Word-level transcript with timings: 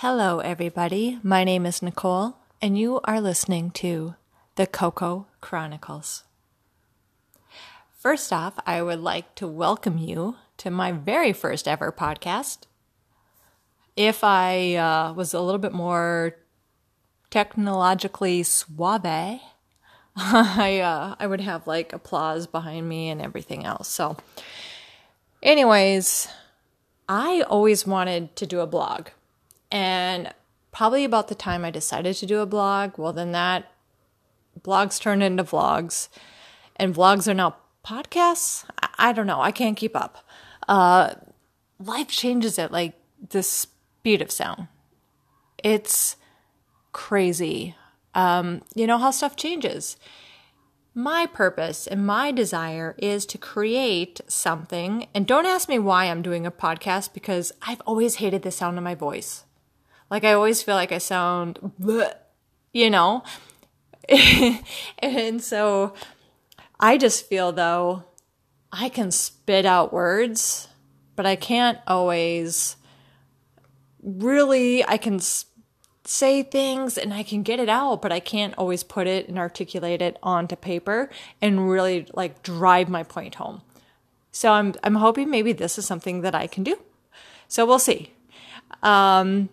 Hello, 0.00 0.40
everybody. 0.40 1.18
My 1.22 1.42
name 1.42 1.64
is 1.64 1.80
Nicole, 1.80 2.36
and 2.60 2.78
you 2.78 3.00
are 3.04 3.18
listening 3.18 3.70
to 3.80 4.14
the 4.56 4.66
Coco 4.66 5.26
Chronicles. 5.40 6.24
First 7.96 8.30
off, 8.30 8.58
I 8.66 8.82
would 8.82 9.00
like 9.00 9.34
to 9.36 9.48
welcome 9.48 9.96
you 9.96 10.36
to 10.58 10.70
my 10.70 10.92
very 10.92 11.32
first 11.32 11.66
ever 11.66 11.90
podcast. 11.90 12.64
If 13.96 14.22
I 14.22 14.74
uh, 14.74 15.14
was 15.14 15.32
a 15.32 15.40
little 15.40 15.58
bit 15.58 15.72
more 15.72 16.36
technologically 17.30 18.42
suave, 18.42 19.40
I 20.14 20.80
uh, 20.84 21.14
I 21.18 21.26
would 21.26 21.40
have 21.40 21.66
like 21.66 21.94
applause 21.94 22.46
behind 22.46 22.86
me 22.86 23.08
and 23.08 23.22
everything 23.22 23.64
else. 23.64 23.88
So, 23.88 24.18
anyways, 25.42 26.28
I 27.08 27.40
always 27.48 27.86
wanted 27.86 28.36
to 28.36 28.46
do 28.46 28.60
a 28.60 28.66
blog. 28.66 29.08
And 29.76 30.32
probably 30.72 31.04
about 31.04 31.28
the 31.28 31.34
time 31.34 31.62
I 31.62 31.70
decided 31.70 32.16
to 32.16 32.24
do 32.24 32.40
a 32.40 32.46
blog, 32.46 32.96
well, 32.96 33.12
then 33.12 33.32
that 33.32 33.70
blogs 34.58 34.98
turned 34.98 35.22
into 35.22 35.44
vlogs, 35.44 36.08
and 36.76 36.94
vlogs 36.94 37.28
are 37.28 37.34
now 37.34 37.56
podcasts. 37.84 38.64
I, 38.80 39.10
I 39.10 39.12
don't 39.12 39.26
know. 39.26 39.42
I 39.42 39.50
can't 39.50 39.76
keep 39.76 39.94
up. 39.94 40.24
Uh, 40.66 41.16
life 41.78 42.08
changes 42.08 42.58
at 42.58 42.72
like 42.72 42.94
the 43.28 43.42
speed 43.42 44.22
of 44.22 44.30
sound. 44.30 44.68
It's 45.62 46.16
crazy. 46.92 47.74
Um, 48.14 48.62
you 48.74 48.86
know 48.86 48.96
how 48.96 49.10
stuff 49.10 49.36
changes. 49.36 49.98
My 50.94 51.26
purpose 51.26 51.86
and 51.86 52.06
my 52.06 52.32
desire 52.32 52.94
is 52.96 53.26
to 53.26 53.36
create 53.36 54.22
something. 54.26 55.06
And 55.14 55.26
don't 55.26 55.44
ask 55.44 55.68
me 55.68 55.78
why 55.78 56.06
I'm 56.06 56.22
doing 56.22 56.46
a 56.46 56.50
podcast 56.50 57.12
because 57.12 57.52
I've 57.60 57.82
always 57.82 58.14
hated 58.14 58.40
the 58.40 58.50
sound 58.50 58.78
of 58.78 58.84
my 58.84 58.94
voice. 58.94 59.42
Like 60.10 60.24
I 60.24 60.32
always 60.32 60.62
feel 60.62 60.74
like 60.74 60.92
I 60.92 60.98
sound, 60.98 61.72
bleh, 61.80 62.12
you 62.72 62.90
know? 62.90 63.24
and 64.98 65.42
so 65.42 65.94
I 66.78 66.96
just 66.96 67.26
feel 67.26 67.52
though 67.52 68.04
I 68.72 68.88
can 68.88 69.10
spit 69.10 69.66
out 69.66 69.92
words, 69.92 70.68
but 71.16 71.26
I 71.26 71.36
can't 71.36 71.78
always 71.86 72.76
really, 74.02 74.84
I 74.84 74.96
can 74.96 75.18
say 76.04 76.42
things 76.42 76.96
and 76.98 77.12
I 77.12 77.22
can 77.22 77.42
get 77.42 77.58
it 77.58 77.68
out, 77.68 78.02
but 78.02 78.12
I 78.12 78.20
can't 78.20 78.54
always 78.56 78.84
put 78.84 79.06
it 79.06 79.28
and 79.28 79.38
articulate 79.38 80.02
it 80.02 80.18
onto 80.22 80.56
paper 80.56 81.10
and 81.42 81.68
really 81.68 82.06
like 82.14 82.42
drive 82.42 82.88
my 82.88 83.02
point 83.02 83.36
home. 83.36 83.62
So 84.30 84.52
I'm 84.52 84.74
I'm 84.84 84.96
hoping 84.96 85.30
maybe 85.30 85.52
this 85.52 85.78
is 85.78 85.86
something 85.86 86.20
that 86.20 86.34
I 86.34 86.46
can 86.46 86.62
do. 86.62 86.78
So 87.48 87.64
we'll 87.64 87.78
see. 87.78 88.12
Um, 88.82 89.48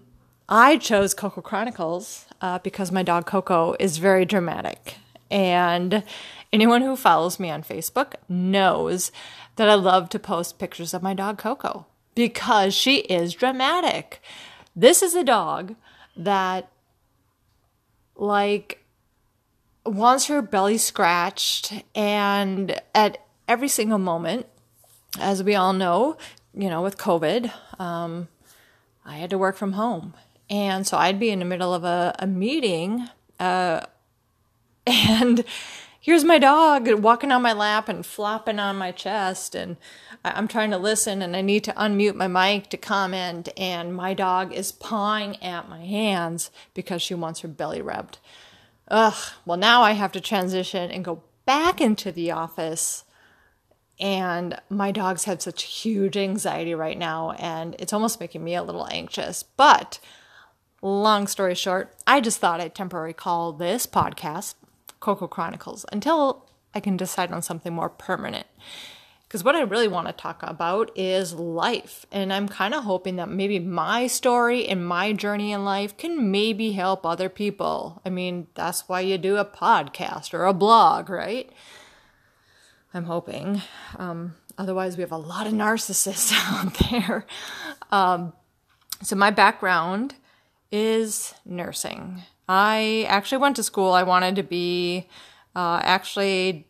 I 0.50 0.78
chose 0.78 1.14
Coco 1.14 1.42
Chronicles 1.42 2.26
uh, 2.42 2.60
because 2.60 2.92
my 2.92 3.04
dog 3.04 3.26
Coco 3.26 3.76
is 3.80 3.98
very 3.98 4.26
dramatic. 4.26 4.96
And 5.32 6.04
anyone 6.52 6.82
who 6.82 6.96
follows 6.96 7.40
me 7.40 7.50
on 7.50 7.64
Facebook 7.64 8.16
knows 8.28 9.12
that 9.56 9.70
I 9.70 9.76
love 9.76 10.10
to 10.10 10.20
post 10.20 10.60
pictures 10.60 10.94
of 10.94 11.02
my 11.02 11.14
dog 11.14 11.38
Coco 11.38 11.86
because 12.16 12.74
she 12.74 12.98
is 12.98 13.34
dramatic. 13.34 14.22
This 14.76 15.02
is 15.02 15.16
a 15.16 15.24
dog 15.24 15.76
that, 16.16 16.70
like, 18.16 18.84
wants 19.86 20.28
her 20.28 20.42
belly 20.42 20.78
scratched, 20.78 21.74
and 21.96 22.80
at 22.94 23.26
every 23.48 23.68
single 23.68 23.98
moment, 23.98 24.48
as 25.20 25.44
we 25.44 25.56
all 25.56 25.74
know, 25.74 26.18
you 26.54 26.70
know, 26.70 26.82
with 26.82 26.98
COVID, 26.98 27.52
um, 27.80 28.28
I 29.06 29.18
had 29.18 29.30
to 29.32 29.38
work 29.38 29.56
from 29.56 29.74
home. 29.74 30.14
And 30.54 30.86
so 30.86 30.98
I'd 30.98 31.20
be 31.20 31.32
in 31.32 31.40
the 31.40 31.46
middle 31.46 31.74
of 31.74 31.84
a, 31.84 32.14
a 32.20 32.28
meeting, 32.28 33.10
uh, 33.40 33.82
and 34.86 35.44
here's 36.00 36.24
my 36.24 36.38
dog 36.38 36.88
walking 37.02 37.32
on 37.32 37.42
my 37.42 37.54
lap 37.54 37.90
and 37.90 38.06
flopping 38.06 38.60
on 38.60 38.76
my 38.76 38.92
chest. 38.92 39.56
And 39.56 39.78
I'm 40.24 40.48
trying 40.48 40.70
to 40.70 40.78
listen 40.78 41.24
and 41.24 41.36
I 41.36 41.42
need 41.42 41.64
to 41.64 41.74
unmute 41.74 42.14
my 42.14 42.28
mic 42.28 42.70
to 42.70 42.78
comment. 42.78 43.50
And 43.58 43.96
my 43.96 44.14
dog 44.14 44.54
is 44.54 44.72
pawing 44.72 45.42
at 45.42 45.70
my 45.70 45.84
hands 45.84 46.52
because 46.76 47.02
she 47.02 47.16
wants 47.16 47.40
her 47.40 47.48
belly 47.48 47.82
rubbed. 47.82 48.20
Ugh, 48.90 49.32
well, 49.48 49.58
now 49.58 49.82
I 49.82 49.94
have 49.94 50.12
to 50.12 50.22
transition 50.22 50.92
and 50.92 51.04
go 51.04 51.24
back 51.48 51.82
into 51.82 52.12
the 52.12 52.30
office. 52.30 53.06
And 54.00 54.62
my 54.70 54.92
dogs 54.92 55.24
have 55.24 55.42
such 55.42 55.64
huge 55.64 56.16
anxiety 56.16 56.76
right 56.76 56.98
now, 56.98 57.32
and 57.32 57.76
it's 57.80 57.94
almost 57.94 58.20
making 58.20 58.44
me 58.44 58.54
a 58.54 58.64
little 58.64 58.88
anxious. 58.92 59.42
But 59.42 60.00
long 60.84 61.28
story 61.28 61.56
short, 61.56 61.96
I 62.06 62.20
just 62.20 62.40
thought 62.40 62.60
I'd 62.60 62.76
temporarily 62.76 63.14
call 63.14 63.54
this 63.54 63.88
podcast 63.88 64.56
Coco 65.00 65.28
Chronicles 65.28 65.86
until 65.92 66.46
I 66.76 66.80
can 66.80 66.98
decide 66.98 67.32
on 67.32 67.42
something 67.42 67.74
more 67.74 67.90
permanent. 67.90 68.48
Because 69.24 69.44
what 69.44 69.56
I 69.56 69.62
really 69.62 69.88
want 69.88 70.08
to 70.08 70.14
talk 70.14 70.44
about 70.44 70.92
is 70.96 71.34
life. 71.34 72.06
And 72.12 72.32
I'm 72.32 72.48
kind 72.48 72.76
of 72.76 72.84
hoping 72.84 73.16
that 73.16 73.30
maybe 73.30 73.58
my 73.58 74.06
story 74.06 74.68
and 74.68 74.86
my 74.86 75.12
journey 75.14 75.52
in 75.52 75.66
life 75.66 75.98
can 75.98 76.30
maybe 76.30 76.74
help 76.74 77.04
other 77.04 77.30
people. 77.30 78.00
I 78.06 78.10
mean, 78.10 78.46
that's 78.54 78.88
why 78.88 79.00
you 79.02 79.18
do 79.18 79.38
a 79.38 79.46
podcast 79.46 80.36
or 80.36 80.46
a 80.46 80.54
blog, 80.54 81.10
right? 81.10 81.50
I'm 82.94 83.06
hoping. 83.06 83.64
Um, 83.98 84.36
otherwise, 84.56 84.98
we 84.98 85.02
have 85.02 85.12
a 85.12 85.18
lot 85.18 85.48
of 85.48 85.54
narcissists 85.54 86.32
out 86.36 86.92
there. 86.92 87.26
Um, 87.92 88.34
so, 89.02 89.16
my 89.16 89.32
background 89.32 90.14
is 90.74 91.36
nursing. 91.46 92.24
I 92.50 93.06
actually 93.08 93.38
went 93.38 93.56
to 93.58 93.64
school. 93.64 93.94
I 93.94 94.02
wanted 94.02 94.36
to 94.38 94.44
be 94.44 95.08
uh, 95.56 95.80
actually, 95.84 96.68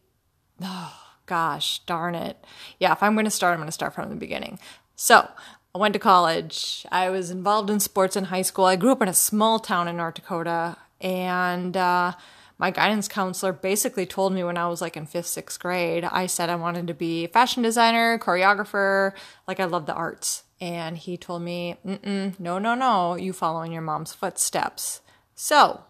oh 0.62 0.94
gosh, 1.26 1.80
darn 1.86 2.14
it. 2.14 2.38
Yeah, 2.80 2.92
if 2.92 3.02
I'm 3.02 3.14
going 3.14 3.26
to 3.26 3.32
start, 3.32 3.54
I'm 3.54 3.60
going 3.60 3.68
to 3.70 3.72
start 3.72 3.96
from 3.96 4.10
the 4.10 4.16
beginning. 4.16 4.60
So 4.98 5.28
I 5.74 5.78
went 5.78 5.94
to 5.94 6.00
college. 6.00 6.86
I 6.92 7.10
was 7.10 7.32
involved 7.32 7.70
in 7.70 7.80
sports 7.80 8.18
in 8.18 8.26
high 8.26 8.42
school. 8.42 8.66
I 8.66 8.76
grew 8.76 8.92
up 8.92 9.02
in 9.02 9.08
a 9.08 9.14
small 9.14 9.58
town 9.58 9.88
in 9.88 9.98
North 9.98 10.16
Dakota, 10.16 10.76
and 11.00 11.76
uh, 11.78 12.12
my 12.58 12.72
guidance 12.72 13.08
counselor 13.08 13.52
basically 13.52 14.06
told 14.06 14.34
me 14.34 14.44
when 14.44 14.58
I 14.58 14.68
was 14.68 14.82
like 14.82 14.96
in 14.96 15.06
fifth, 15.06 15.28
sixth 15.28 15.60
grade, 15.60 16.06
I 16.06 16.28
said 16.28 16.50
I 16.50 16.56
wanted 16.56 16.88
to 16.88 16.94
be 16.94 17.26
a 17.26 17.30
fashion 17.30 17.64
designer, 17.64 18.18
choreographer, 18.20 19.14
like 19.48 19.60
I 19.60 19.66
love 19.66 19.86
the 19.86 19.94
arts. 19.94 20.44
And 20.62 20.98
he 20.98 21.18
told 21.18 21.42
me, 21.42 21.78
no, 21.84 22.58
no, 22.60 22.76
no, 22.76 23.16
you 23.16 23.34
follow 23.34 23.62
in 23.64 23.72
your 23.72 23.82
mom's 23.82 24.14
footsteps. 24.14 25.02
So, 25.36 25.82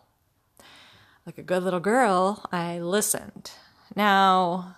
like 1.25 1.37
a 1.37 1.43
good 1.43 1.63
little 1.63 1.79
girl, 1.79 2.43
I 2.51 2.79
listened. 2.79 3.51
Now, 3.95 4.77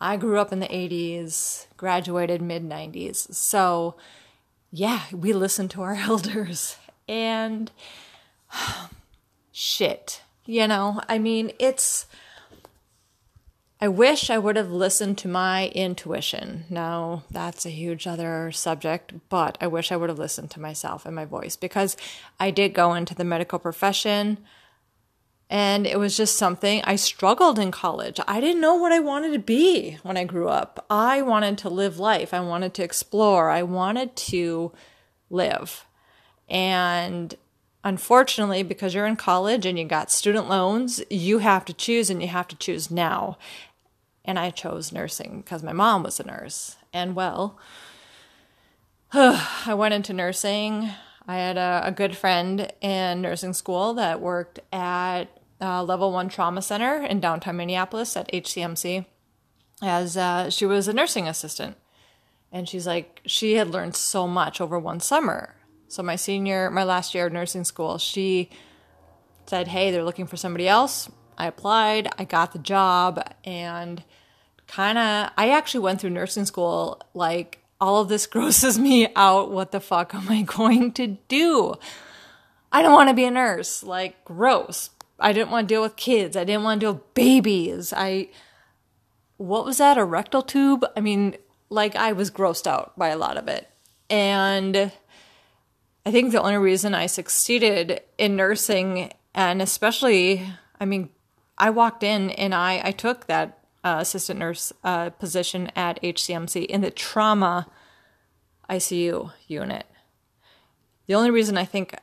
I 0.00 0.16
grew 0.16 0.38
up 0.38 0.52
in 0.52 0.60
the 0.60 0.68
80s, 0.68 1.66
graduated 1.76 2.40
mid 2.40 2.66
90s. 2.66 3.34
So, 3.34 3.96
yeah, 4.70 5.02
we 5.12 5.32
listened 5.32 5.70
to 5.72 5.82
our 5.82 5.94
elders. 5.96 6.76
And 7.08 7.70
shit, 9.52 10.22
you 10.46 10.66
know, 10.66 11.00
I 11.08 11.18
mean, 11.18 11.52
it's. 11.58 12.06
I 13.78 13.88
wish 13.88 14.30
I 14.30 14.38
would 14.38 14.56
have 14.56 14.70
listened 14.70 15.18
to 15.18 15.28
my 15.28 15.68
intuition. 15.68 16.64
Now, 16.70 17.24
that's 17.30 17.66
a 17.66 17.70
huge 17.70 18.06
other 18.06 18.50
subject, 18.50 19.12
but 19.28 19.58
I 19.60 19.66
wish 19.66 19.92
I 19.92 19.96
would 19.96 20.08
have 20.08 20.18
listened 20.18 20.50
to 20.52 20.60
myself 20.60 21.04
and 21.04 21.14
my 21.14 21.26
voice 21.26 21.56
because 21.56 21.94
I 22.40 22.50
did 22.50 22.72
go 22.72 22.94
into 22.94 23.14
the 23.14 23.22
medical 23.22 23.58
profession 23.58 24.38
and 25.48 25.86
it 25.86 25.98
was 25.98 26.16
just 26.16 26.36
something 26.36 26.82
I 26.82 26.96
struggled 26.96 27.58
in 27.58 27.70
college. 27.70 28.18
I 28.26 28.40
didn't 28.40 28.60
know 28.60 28.74
what 28.74 28.92
I 28.92 28.98
wanted 28.98 29.32
to 29.32 29.38
be 29.38 29.98
when 30.02 30.16
I 30.16 30.24
grew 30.24 30.48
up. 30.48 30.84
I 30.90 31.22
wanted 31.22 31.58
to 31.58 31.68
live 31.68 31.98
life, 31.98 32.34
I 32.34 32.40
wanted 32.40 32.74
to 32.74 32.82
explore, 32.82 33.50
I 33.50 33.62
wanted 33.62 34.16
to 34.16 34.72
live. 35.30 35.86
And 36.48 37.34
unfortunately, 37.86 38.64
because 38.64 38.94
you're 38.94 39.06
in 39.06 39.14
college 39.14 39.64
and 39.64 39.78
you 39.78 39.84
got 39.84 40.10
student 40.10 40.48
loans, 40.48 41.00
you 41.08 41.38
have 41.38 41.64
to 41.64 41.72
choose 41.72 42.10
and 42.10 42.20
you 42.20 42.26
have 42.26 42.48
to 42.48 42.56
choose 42.56 42.90
now. 42.90 43.38
And 44.24 44.40
I 44.40 44.50
chose 44.50 44.92
nursing 44.92 45.42
because 45.42 45.62
my 45.62 45.72
mom 45.72 46.02
was 46.02 46.18
a 46.18 46.26
nurse. 46.26 46.76
And 46.92 47.14
well, 47.14 47.56
I 49.12 49.72
went 49.72 49.94
into 49.94 50.12
nursing. 50.12 50.90
I 51.28 51.36
had 51.36 51.56
a, 51.56 51.82
a, 51.84 51.92
good 51.92 52.16
friend 52.16 52.72
in 52.80 53.22
nursing 53.22 53.52
school 53.52 53.94
that 53.94 54.20
worked 54.20 54.58
at 54.72 55.26
uh, 55.60 55.84
Level 55.84 56.10
1 56.10 56.28
Trauma 56.28 56.62
Center 56.62 57.04
in 57.04 57.20
downtown 57.20 57.56
Minneapolis 57.56 58.16
at 58.16 58.30
HCMC 58.32 59.06
as 59.80 60.16
uh, 60.16 60.50
she 60.50 60.66
was 60.66 60.88
a 60.88 60.92
nursing 60.92 61.28
assistant. 61.28 61.76
And 62.50 62.68
she's 62.68 62.86
like, 62.86 63.20
she 63.26 63.54
had 63.54 63.70
learned 63.70 63.94
so 63.94 64.26
much 64.26 64.60
over 64.60 64.76
one 64.76 64.98
summer. 64.98 65.54
So, 65.88 66.02
my 66.02 66.16
senior, 66.16 66.70
my 66.70 66.84
last 66.84 67.14
year 67.14 67.26
of 67.26 67.32
nursing 67.32 67.64
school, 67.64 67.98
she 67.98 68.50
said, 69.46 69.68
Hey, 69.68 69.90
they're 69.90 70.04
looking 70.04 70.26
for 70.26 70.36
somebody 70.36 70.68
else. 70.68 71.10
I 71.38 71.46
applied, 71.46 72.08
I 72.18 72.24
got 72.24 72.52
the 72.52 72.58
job, 72.58 73.22
and 73.44 74.02
kind 74.66 74.98
of, 74.98 75.30
I 75.36 75.50
actually 75.50 75.80
went 75.80 76.00
through 76.00 76.10
nursing 76.10 76.46
school 76.46 77.00
like, 77.14 77.60
all 77.80 78.00
of 78.00 78.08
this 78.08 78.26
grosses 78.26 78.78
me 78.78 79.08
out. 79.14 79.50
What 79.50 79.72
the 79.72 79.80
fuck 79.80 80.14
am 80.14 80.28
I 80.28 80.42
going 80.46 80.92
to 80.92 81.18
do? 81.28 81.74
I 82.72 82.82
don't 82.82 82.92
want 82.92 83.08
to 83.08 83.14
be 83.14 83.24
a 83.24 83.30
nurse. 83.30 83.82
Like, 83.82 84.24
gross. 84.24 84.90
I 85.18 85.32
didn't 85.32 85.50
want 85.50 85.68
to 85.68 85.74
deal 85.74 85.82
with 85.82 85.96
kids. 85.96 86.36
I 86.36 86.44
didn't 86.44 86.64
want 86.64 86.80
to 86.80 86.84
deal 86.84 86.92
with 86.94 87.14
babies. 87.14 87.92
I, 87.96 88.28
what 89.36 89.64
was 89.64 89.78
that? 89.78 89.98
A 89.98 90.04
rectal 90.04 90.42
tube? 90.42 90.84
I 90.96 91.00
mean, 91.00 91.36
like, 91.70 91.96
I 91.96 92.12
was 92.12 92.30
grossed 92.30 92.66
out 92.66 92.98
by 92.98 93.08
a 93.08 93.16
lot 93.16 93.36
of 93.36 93.48
it. 93.48 93.68
And 94.10 94.92
I 96.06 96.12
think 96.12 96.30
the 96.30 96.40
only 96.40 96.56
reason 96.56 96.94
I 96.94 97.06
succeeded 97.06 98.00
in 98.16 98.36
nursing, 98.36 99.10
and 99.34 99.60
especially, 99.60 100.46
I 100.78 100.84
mean, 100.84 101.10
I 101.58 101.70
walked 101.70 102.04
in 102.04 102.30
and 102.30 102.54
I, 102.54 102.80
I 102.84 102.92
took 102.92 103.26
that 103.26 103.58
uh, 103.82 103.96
assistant 104.02 104.38
nurse 104.38 104.72
uh, 104.84 105.10
position 105.10 105.68
at 105.74 106.00
HCMC 106.00 106.66
in 106.66 106.82
the 106.82 106.92
trauma 106.92 107.66
ICU 108.70 109.32
unit. 109.48 109.86
The 111.08 111.14
only 111.14 111.32
reason 111.32 111.58
I 111.58 111.64
think 111.64 111.96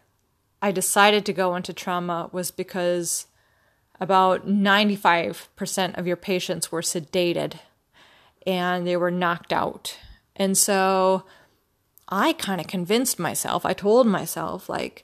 I 0.62 0.74
decided 0.74 1.26
to 1.26 1.34
go 1.34 1.56
into 1.56 1.72
trauma 1.72 2.30
was 2.34 2.52
because 2.52 3.28
about 4.02 4.46
95% 4.46 5.98
of 5.98 6.08
your 6.08 6.18
patients 6.18 6.74
were 6.74 6.82
sedated 6.82 7.54
and 8.46 8.86
they 8.86 8.98
were 8.98 9.12
knocked 9.12 9.54
out. 9.54 9.98
And 10.36 10.58
so 10.58 11.24
I 12.14 12.34
kind 12.34 12.62
of 12.62 12.68
convinced 12.68 13.18
myself, 13.18 13.66
I 13.66 13.74
told 13.74 14.06
myself, 14.06 14.70
like, 14.70 15.04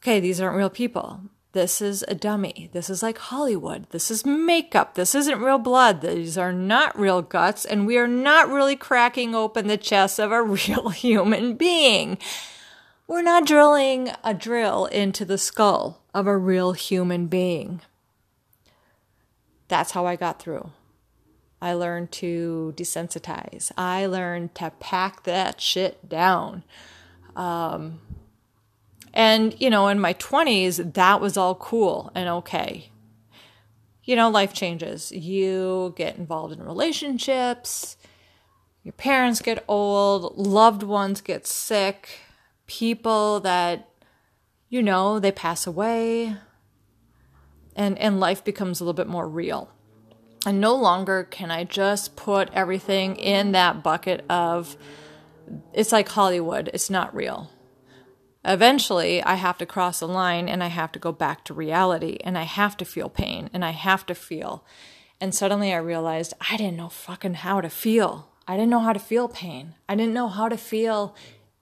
okay, 0.00 0.18
these 0.18 0.40
aren't 0.40 0.56
real 0.56 0.70
people. 0.70 1.20
This 1.52 1.82
is 1.82 2.06
a 2.08 2.14
dummy. 2.14 2.70
This 2.72 2.88
is 2.88 3.02
like 3.02 3.18
Hollywood. 3.18 3.84
This 3.90 4.10
is 4.10 4.24
makeup. 4.24 4.94
This 4.94 5.14
isn't 5.14 5.42
real 5.42 5.58
blood. 5.58 6.00
These 6.00 6.38
are 6.38 6.52
not 6.52 6.98
real 6.98 7.20
guts. 7.20 7.66
And 7.66 7.86
we 7.86 7.98
are 7.98 8.06
not 8.06 8.48
really 8.48 8.76
cracking 8.76 9.34
open 9.34 9.66
the 9.66 9.76
chest 9.76 10.18
of 10.18 10.32
a 10.32 10.42
real 10.58 10.88
human 10.88 11.54
being. 11.54 12.16
We're 13.06 13.20
not 13.22 13.46
drilling 13.46 14.10
a 14.24 14.32
drill 14.32 14.86
into 14.86 15.26
the 15.26 15.38
skull 15.38 16.00
of 16.14 16.26
a 16.26 16.36
real 16.36 16.72
human 16.72 17.26
being. 17.26 17.82
That's 19.68 19.90
how 19.90 20.06
I 20.06 20.16
got 20.16 20.40
through. 20.40 20.70
I 21.60 21.74
learned 21.74 22.12
to 22.12 22.72
desensitize. 22.76 23.72
I 23.76 24.06
learned 24.06 24.54
to 24.56 24.72
pack 24.78 25.24
that 25.24 25.60
shit 25.60 26.08
down. 26.08 26.62
Um, 27.34 28.00
and, 29.12 29.60
you 29.60 29.70
know, 29.70 29.88
in 29.88 29.98
my 29.98 30.14
20s, 30.14 30.94
that 30.94 31.20
was 31.20 31.36
all 31.36 31.56
cool 31.56 32.12
and 32.14 32.28
okay. 32.28 32.90
You 34.04 34.16
know, 34.16 34.30
life 34.30 34.52
changes. 34.52 35.10
You 35.12 35.94
get 35.96 36.16
involved 36.16 36.52
in 36.52 36.62
relationships, 36.62 37.96
your 38.82 38.92
parents 38.92 39.42
get 39.42 39.64
old, 39.68 40.38
loved 40.38 40.82
ones 40.82 41.20
get 41.20 41.46
sick, 41.46 42.20
people 42.66 43.40
that 43.40 43.88
you 44.68 44.82
know 44.82 45.18
they 45.18 45.32
pass 45.32 45.66
away 45.66 46.36
and 47.74 47.98
and 47.98 48.20
life 48.20 48.44
becomes 48.44 48.78
a 48.78 48.84
little 48.84 48.94
bit 48.94 49.08
more 49.08 49.28
real 49.28 49.72
and 50.46 50.60
no 50.60 50.74
longer 50.74 51.24
can 51.24 51.50
i 51.50 51.64
just 51.64 52.16
put 52.16 52.48
everything 52.52 53.16
in 53.16 53.52
that 53.52 53.82
bucket 53.82 54.24
of 54.30 54.76
it's 55.72 55.92
like 55.92 56.08
hollywood 56.10 56.70
it's 56.72 56.90
not 56.90 57.14
real. 57.14 57.50
Eventually 58.44 59.22
i 59.22 59.34
have 59.34 59.58
to 59.58 59.66
cross 59.66 60.00
a 60.00 60.06
line 60.06 60.48
and 60.48 60.62
i 60.62 60.68
have 60.68 60.92
to 60.92 60.98
go 60.98 61.12
back 61.12 61.44
to 61.44 61.54
reality 61.54 62.18
and 62.24 62.38
i 62.38 62.44
have 62.44 62.76
to 62.76 62.84
feel 62.84 63.08
pain 63.08 63.50
and 63.52 63.64
i 63.64 63.70
have 63.70 64.06
to 64.06 64.14
feel. 64.14 64.64
And 65.20 65.34
suddenly 65.34 65.72
i 65.72 65.78
realized 65.78 66.34
i 66.40 66.56
didn't 66.56 66.76
know 66.76 66.88
fucking 66.88 67.34
how 67.34 67.60
to 67.60 67.68
feel. 67.68 68.28
I 68.46 68.56
didn't 68.56 68.70
know 68.70 68.80
how 68.80 68.94
to 68.94 68.98
feel 68.98 69.28
pain. 69.28 69.74
I 69.88 69.94
didn't 69.94 70.14
know 70.14 70.28
how 70.28 70.48
to 70.48 70.56
feel 70.56 71.14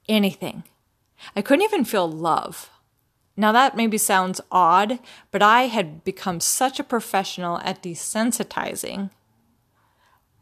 anything. 0.09 0.63
I 1.35 1.43
couldn't 1.43 1.65
even 1.65 1.85
feel 1.85 2.09
love. 2.09 2.71
Now, 3.37 3.53
that 3.53 3.77
maybe 3.77 3.99
sounds 3.99 4.41
odd, 4.51 4.99
but 5.31 5.43
I 5.43 5.65
had 5.65 6.05
become 6.05 6.41
such 6.41 6.81
a 6.81 6.85
professional 6.85 7.59
at 7.59 7.83
desensitizing 7.83 9.11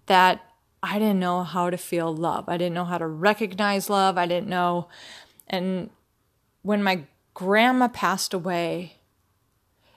that 0.06 0.42
I 0.82 0.98
didn't 0.98 1.18
know 1.18 1.42
how 1.42 1.70
to 1.70 1.76
feel 1.76 2.14
love. 2.14 2.48
I 2.48 2.56
didn't 2.56 2.74
know 2.74 2.84
how 2.84 2.98
to 2.98 3.06
recognize 3.06 3.90
love. 3.90 4.16
I 4.16 4.26
didn't 4.26 4.48
know. 4.48 4.88
And 5.48 5.90
when 6.62 6.82
my 6.82 7.04
grandma 7.32 7.88
passed 7.88 8.32
away, 8.32 8.98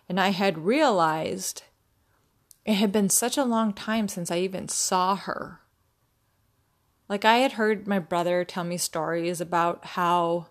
and 0.10 0.20
I 0.20 0.30
had 0.30 0.66
realized 0.66 1.64
it 2.66 2.76
had 2.76 2.92
been 2.92 3.10
such 3.10 3.38
a 3.38 3.44
long 3.44 3.74
time 3.74 4.08
since 4.08 4.32
I 4.32 4.40
even 4.40 4.70
saw 4.70 5.16
her. 5.16 5.60
Like, 7.10 7.24
I 7.24 7.38
had 7.38 7.54
heard 7.54 7.88
my 7.88 8.00
brother 8.00 8.44
tell 8.44 8.64
me 8.64 8.78
stories 8.78 9.40
about 9.40 9.86
how 9.86 10.48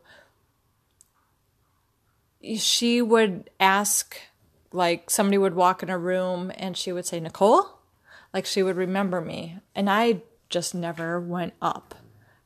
she 2.56 3.02
would 3.02 3.50
ask, 3.58 4.16
like, 4.72 5.10
somebody 5.10 5.38
would 5.38 5.54
walk 5.54 5.82
in 5.82 5.90
a 5.90 5.98
room 5.98 6.52
and 6.56 6.76
she 6.76 6.92
would 6.92 7.06
say, 7.06 7.20
Nicole? 7.20 7.78
Like, 8.32 8.46
she 8.46 8.62
would 8.62 8.76
remember 8.76 9.20
me. 9.20 9.58
And 9.74 9.88
I 9.90 10.22
just 10.48 10.74
never 10.74 11.20
went 11.20 11.54
up 11.60 11.94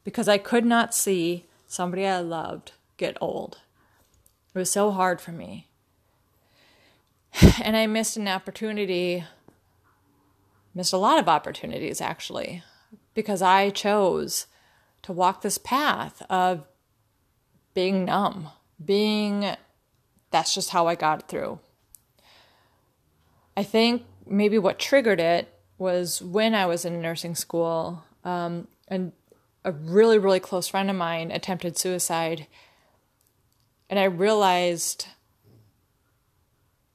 because 0.05 0.29
I 0.29 0.38
could 0.38 0.64
not 0.64 0.94
see 0.94 1.47
somebody 1.67 2.06
I 2.06 2.20
loved 2.20 2.73
get 2.97 3.17
old. 3.20 3.58
It 4.55 4.58
was 4.58 4.70
so 4.70 4.91
hard 4.91 5.20
for 5.20 5.32
me. 5.32 5.69
And 7.62 7.76
I 7.76 7.87
missed 7.87 8.17
an 8.17 8.26
opportunity, 8.26 9.25
missed 10.75 10.93
a 10.93 10.99
lot 10.99 11.19
of 11.19 11.29
opportunities 11.29 12.00
actually, 12.00 12.62
because 13.14 13.43
I 13.43 13.70
chose 13.70 14.47
to 15.02 15.12
walk 15.12 15.43
this 15.43 15.58
path 15.58 16.23
of 16.29 16.67
being 17.75 18.05
numb, 18.05 18.49
being 18.85 19.56
that's 20.31 20.55
just 20.55 20.71
how 20.71 20.87
I 20.87 20.94
got 20.94 21.29
through. 21.29 21.59
I 23.56 23.62
think 23.62 24.05
maybe 24.27 24.59
what 24.59 24.79
triggered 24.79 25.21
it 25.21 25.53
was 25.79 26.23
when 26.23 26.55
I 26.55 26.67
was 26.67 26.85
in 26.85 27.00
nursing 27.00 27.35
school, 27.35 28.05
um, 28.25 28.69
and 28.88 29.12
a 29.65 29.73
really, 29.73 30.19
really 30.19 30.41
close 30.41 30.69
friend 30.69 30.91
of 30.91 30.97
mine 30.97 31.31
attempted 31.31 31.77
suicide. 31.77 32.47
And 33.88 33.99
I 33.99 34.05
realized 34.05 35.09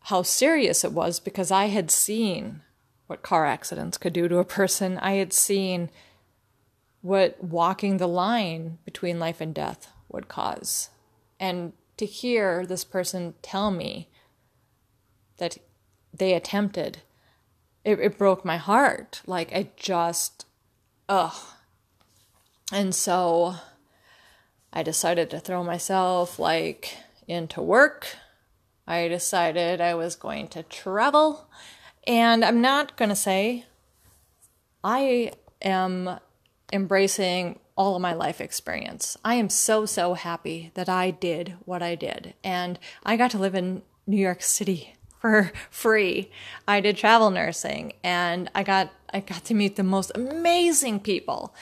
how 0.06 0.22
serious 0.22 0.84
it 0.84 0.92
was 0.92 1.20
because 1.20 1.52
I 1.52 1.66
had 1.66 1.92
seen 1.92 2.62
what 3.08 3.22
car 3.22 3.46
accidents 3.46 3.98
could 3.98 4.14
do 4.14 4.28
to 4.28 4.38
a 4.38 4.46
person. 4.46 4.98
I 5.00 5.14
had 5.14 5.34
seen 5.34 5.90
what 7.02 7.44
walking 7.44 7.98
the 7.98 8.08
line 8.08 8.80
between 8.86 9.20
life 9.20 9.42
and 9.42 9.54
death 9.54 9.92
would 10.10 10.28
cause. 10.28 10.90
And 11.40 11.74
to 11.97 12.06
hear 12.06 12.65
this 12.65 12.83
person 12.83 13.35
tell 13.42 13.71
me 13.71 14.09
that 15.37 15.57
they 16.14 16.33
attempted, 16.33 16.99
it, 17.83 17.99
it 17.99 18.18
broke 18.18 18.45
my 18.45 18.57
heart. 18.57 19.21
Like, 19.25 19.54
I 19.54 19.69
just, 19.75 20.45
ugh. 21.07 21.35
And 22.71 22.95
so 22.95 23.56
I 24.73 24.83
decided 24.83 25.30
to 25.30 25.40
throw 25.40 25.64
myself 25.64 26.40
like 26.40 26.97
into 27.28 27.61
work. 27.61 28.18
I 28.87 29.07
decided 29.07 29.81
I 29.81 29.95
was 29.95 30.16
going 30.16 30.47
to 30.49 30.64
travel. 30.64 31.49
And 32.06 32.44
I'm 32.44 32.61
not 32.61 32.97
going 32.97 33.09
to 33.09 33.16
say 33.16 33.66
I 34.83 35.31
am 35.61 36.19
embracing 36.71 37.59
all 37.76 37.96
of 37.96 38.02
my 38.02 38.14
life 38.14 38.40
experience. 38.40 39.18
I 39.24 39.36
am 39.36 39.50
so, 39.50 39.86
so 39.86 40.14
happy 40.14 40.72
that 40.76 40.88
I 40.88 41.12
did 41.12 41.56
what 41.66 41.84
I 41.84 41.96
did. 41.96 42.34
And 42.44 42.80
I 43.04 43.18
got 43.18 43.32
to 43.32 43.38
live 43.38 43.56
in 43.56 43.82
New 44.08 44.18
York 44.18 44.42
City 44.42 44.96
for 45.20 45.52
free. 45.70 46.32
I 46.68 46.80
did 46.82 46.98
travel 46.98 47.30
nursing 47.32 47.94
and 48.04 48.50
I 48.56 48.64
got 48.64 48.92
I 49.14 49.22
got 49.22 49.46
to 49.46 49.54
meet 49.54 49.76
the 49.76 49.84
most 49.84 50.12
amazing 50.14 51.00
people. 51.00 51.56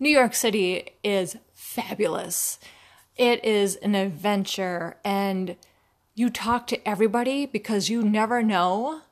New 0.00 0.08
York 0.08 0.34
City 0.34 0.90
is 1.04 1.36
fabulous. 1.54 2.58
It 3.16 3.44
is 3.44 3.76
an 3.76 3.94
adventure 3.94 4.96
and 5.04 5.56
you 6.14 6.30
talk 6.30 6.66
to 6.68 6.88
everybody 6.88 7.46
because 7.46 7.88
you 7.88 8.02
never 8.02 8.42
know 8.42 9.02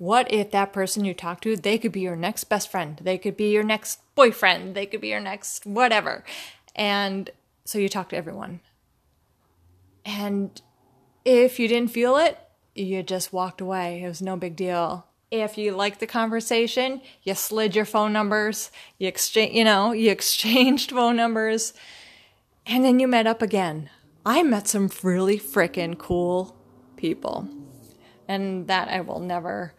what 0.00 0.32
if 0.32 0.50
that 0.50 0.72
person 0.72 1.04
you 1.04 1.12
talk 1.12 1.42
to, 1.42 1.54
they 1.54 1.76
could 1.76 1.92
be 1.92 2.00
your 2.00 2.16
next 2.16 2.44
best 2.44 2.70
friend, 2.70 2.98
they 3.02 3.18
could 3.18 3.36
be 3.36 3.52
your 3.52 3.62
next 3.62 4.00
boyfriend, 4.14 4.74
they 4.74 4.86
could 4.86 5.02
be 5.02 5.08
your 5.08 5.20
next 5.20 5.66
whatever. 5.66 6.24
And 6.74 7.28
so 7.66 7.78
you 7.78 7.90
talk 7.90 8.08
to 8.08 8.16
everyone. 8.16 8.60
And 10.06 10.58
if 11.26 11.60
you 11.60 11.68
didn't 11.68 11.90
feel 11.90 12.16
it, 12.16 12.38
you 12.74 13.02
just 13.02 13.34
walked 13.34 13.60
away. 13.60 14.02
It 14.02 14.08
was 14.08 14.22
no 14.22 14.38
big 14.38 14.56
deal. 14.56 15.06
If 15.30 15.58
you 15.58 15.72
liked 15.72 16.00
the 16.00 16.06
conversation, 16.06 17.02
you 17.22 17.34
slid 17.34 17.76
your 17.76 17.84
phone 17.84 18.14
numbers, 18.14 18.70
you 18.96 19.06
exchange, 19.06 19.54
you 19.54 19.64
know, 19.64 19.92
you 19.92 20.10
exchanged 20.18 20.92
phone 20.92 21.16
numbers, 21.16 21.74
and 22.64 22.82
then 22.86 23.00
you 23.00 23.06
met 23.06 23.26
up 23.26 23.42
again. 23.42 23.90
I 24.24 24.42
met 24.44 24.66
some 24.66 24.90
really 25.02 25.38
freaking 25.38 25.98
cool 25.98 26.56
people. 26.96 27.50
And 28.26 28.66
that 28.68 28.88
I 28.88 29.02
will 29.02 29.20
never 29.20 29.74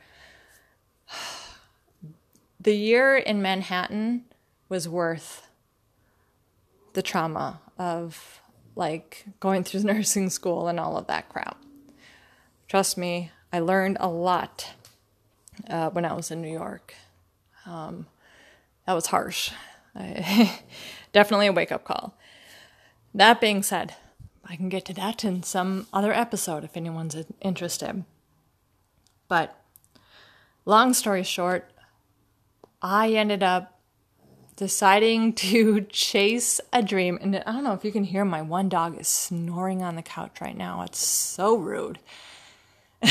the 2.62 2.76
year 2.76 3.18
in 3.18 3.42
Manhattan 3.42 4.26
was 4.70 4.88
worth 4.88 5.48
the 6.94 7.02
trauma 7.02 7.60
of 7.78 8.42
like 8.76 9.26
going 9.40 9.64
through 9.64 9.84
nursing 9.84 10.30
school 10.30 10.68
and 10.68 10.80
all 10.80 10.98
of 10.98 11.08
that 11.08 11.30
crap. 11.30 11.58
Trust 12.68 12.98
me, 12.98 13.32
I 13.52 13.60
learned 13.60 13.98
a 14.00 14.08
lot 14.08 14.74
uh, 15.70 15.90
when 15.90 16.06
I 16.06 16.14
was 16.14 16.32
in 16.32 16.42
New 16.42 16.52
York. 16.52 16.94
Um, 17.66 18.08
that 18.86 18.94
was 18.94 19.08
harsh. 19.08 19.52
I, 19.96 20.60
definitely 21.14 21.48
a 21.48 21.52
wake 21.52 21.72
up 21.72 21.84
call. 21.84 22.16
That 23.14 23.42
being 23.42 23.62
said, 23.62 23.96
I 24.46 24.56
can 24.56 24.70
get 24.70 24.86
to 24.86 24.94
that 24.94 25.26
in 25.26 25.44
some 25.44 25.88
other 25.92 26.14
episode 26.14 26.64
if 26.64 26.78
anyone's 26.78 27.16
interested. 27.42 28.06
But 29.28 29.60
long 30.66 30.94
story 30.94 31.24
short, 31.24 31.72
I 32.82 33.12
ended 33.12 33.44
up 33.44 33.80
deciding 34.56 35.34
to 35.50 35.82
chase 35.82 36.62
a 36.72 36.82
dream. 36.84 37.18
And 37.22 37.38
I 37.38 37.52
don't 37.52 37.64
know 37.64 37.74
if 37.74 37.84
you 37.86 37.92
can 37.92 38.04
hear 38.04 38.26
my 38.26 38.42
one 38.42 38.70
dog 38.70 39.00
is 39.00 39.08
snoring 39.08 39.82
on 39.82 39.96
the 39.96 40.02
couch 40.02 40.42
right 40.42 40.58
now. 40.58 40.84
It's 40.84 41.00
so 41.00 41.56
rude. 41.56 42.00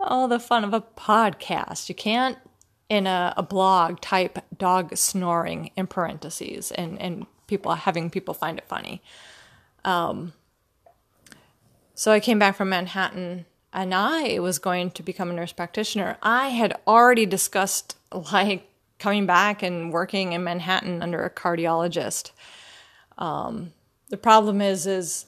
All 0.00 0.28
the 0.28 0.40
fun 0.40 0.64
of 0.64 0.74
a 0.74 0.80
podcast. 0.80 1.88
You 1.88 1.94
can't, 1.94 2.38
in 2.88 3.06
a, 3.06 3.34
a 3.36 3.42
blog, 3.42 4.00
type 4.00 4.38
dog 4.56 4.96
snoring 4.96 5.70
in 5.76 5.86
parentheses 5.86 6.70
and, 6.70 7.00
and 7.00 7.26
people 7.46 7.74
having 7.74 8.10
people 8.10 8.34
find 8.34 8.58
it 8.58 8.68
funny. 8.68 9.02
Um, 9.84 10.32
so 11.94 12.12
I 12.12 12.20
came 12.20 12.38
back 12.38 12.56
from 12.56 12.68
Manhattan 12.68 13.46
and 13.72 13.94
I 13.94 14.38
was 14.38 14.58
going 14.58 14.90
to 14.92 15.02
become 15.02 15.30
a 15.30 15.32
nurse 15.32 15.52
practitioner. 15.52 16.16
I 16.22 16.48
had 16.48 16.78
already 16.86 17.26
discussed 17.26 17.96
like 18.12 18.68
coming 18.98 19.26
back 19.26 19.62
and 19.62 19.92
working 19.92 20.32
in 20.32 20.44
Manhattan 20.44 21.02
under 21.02 21.24
a 21.24 21.30
cardiologist. 21.30 22.30
Um, 23.18 23.72
the 24.08 24.16
problem 24.16 24.60
is, 24.60 24.86
is 24.86 25.26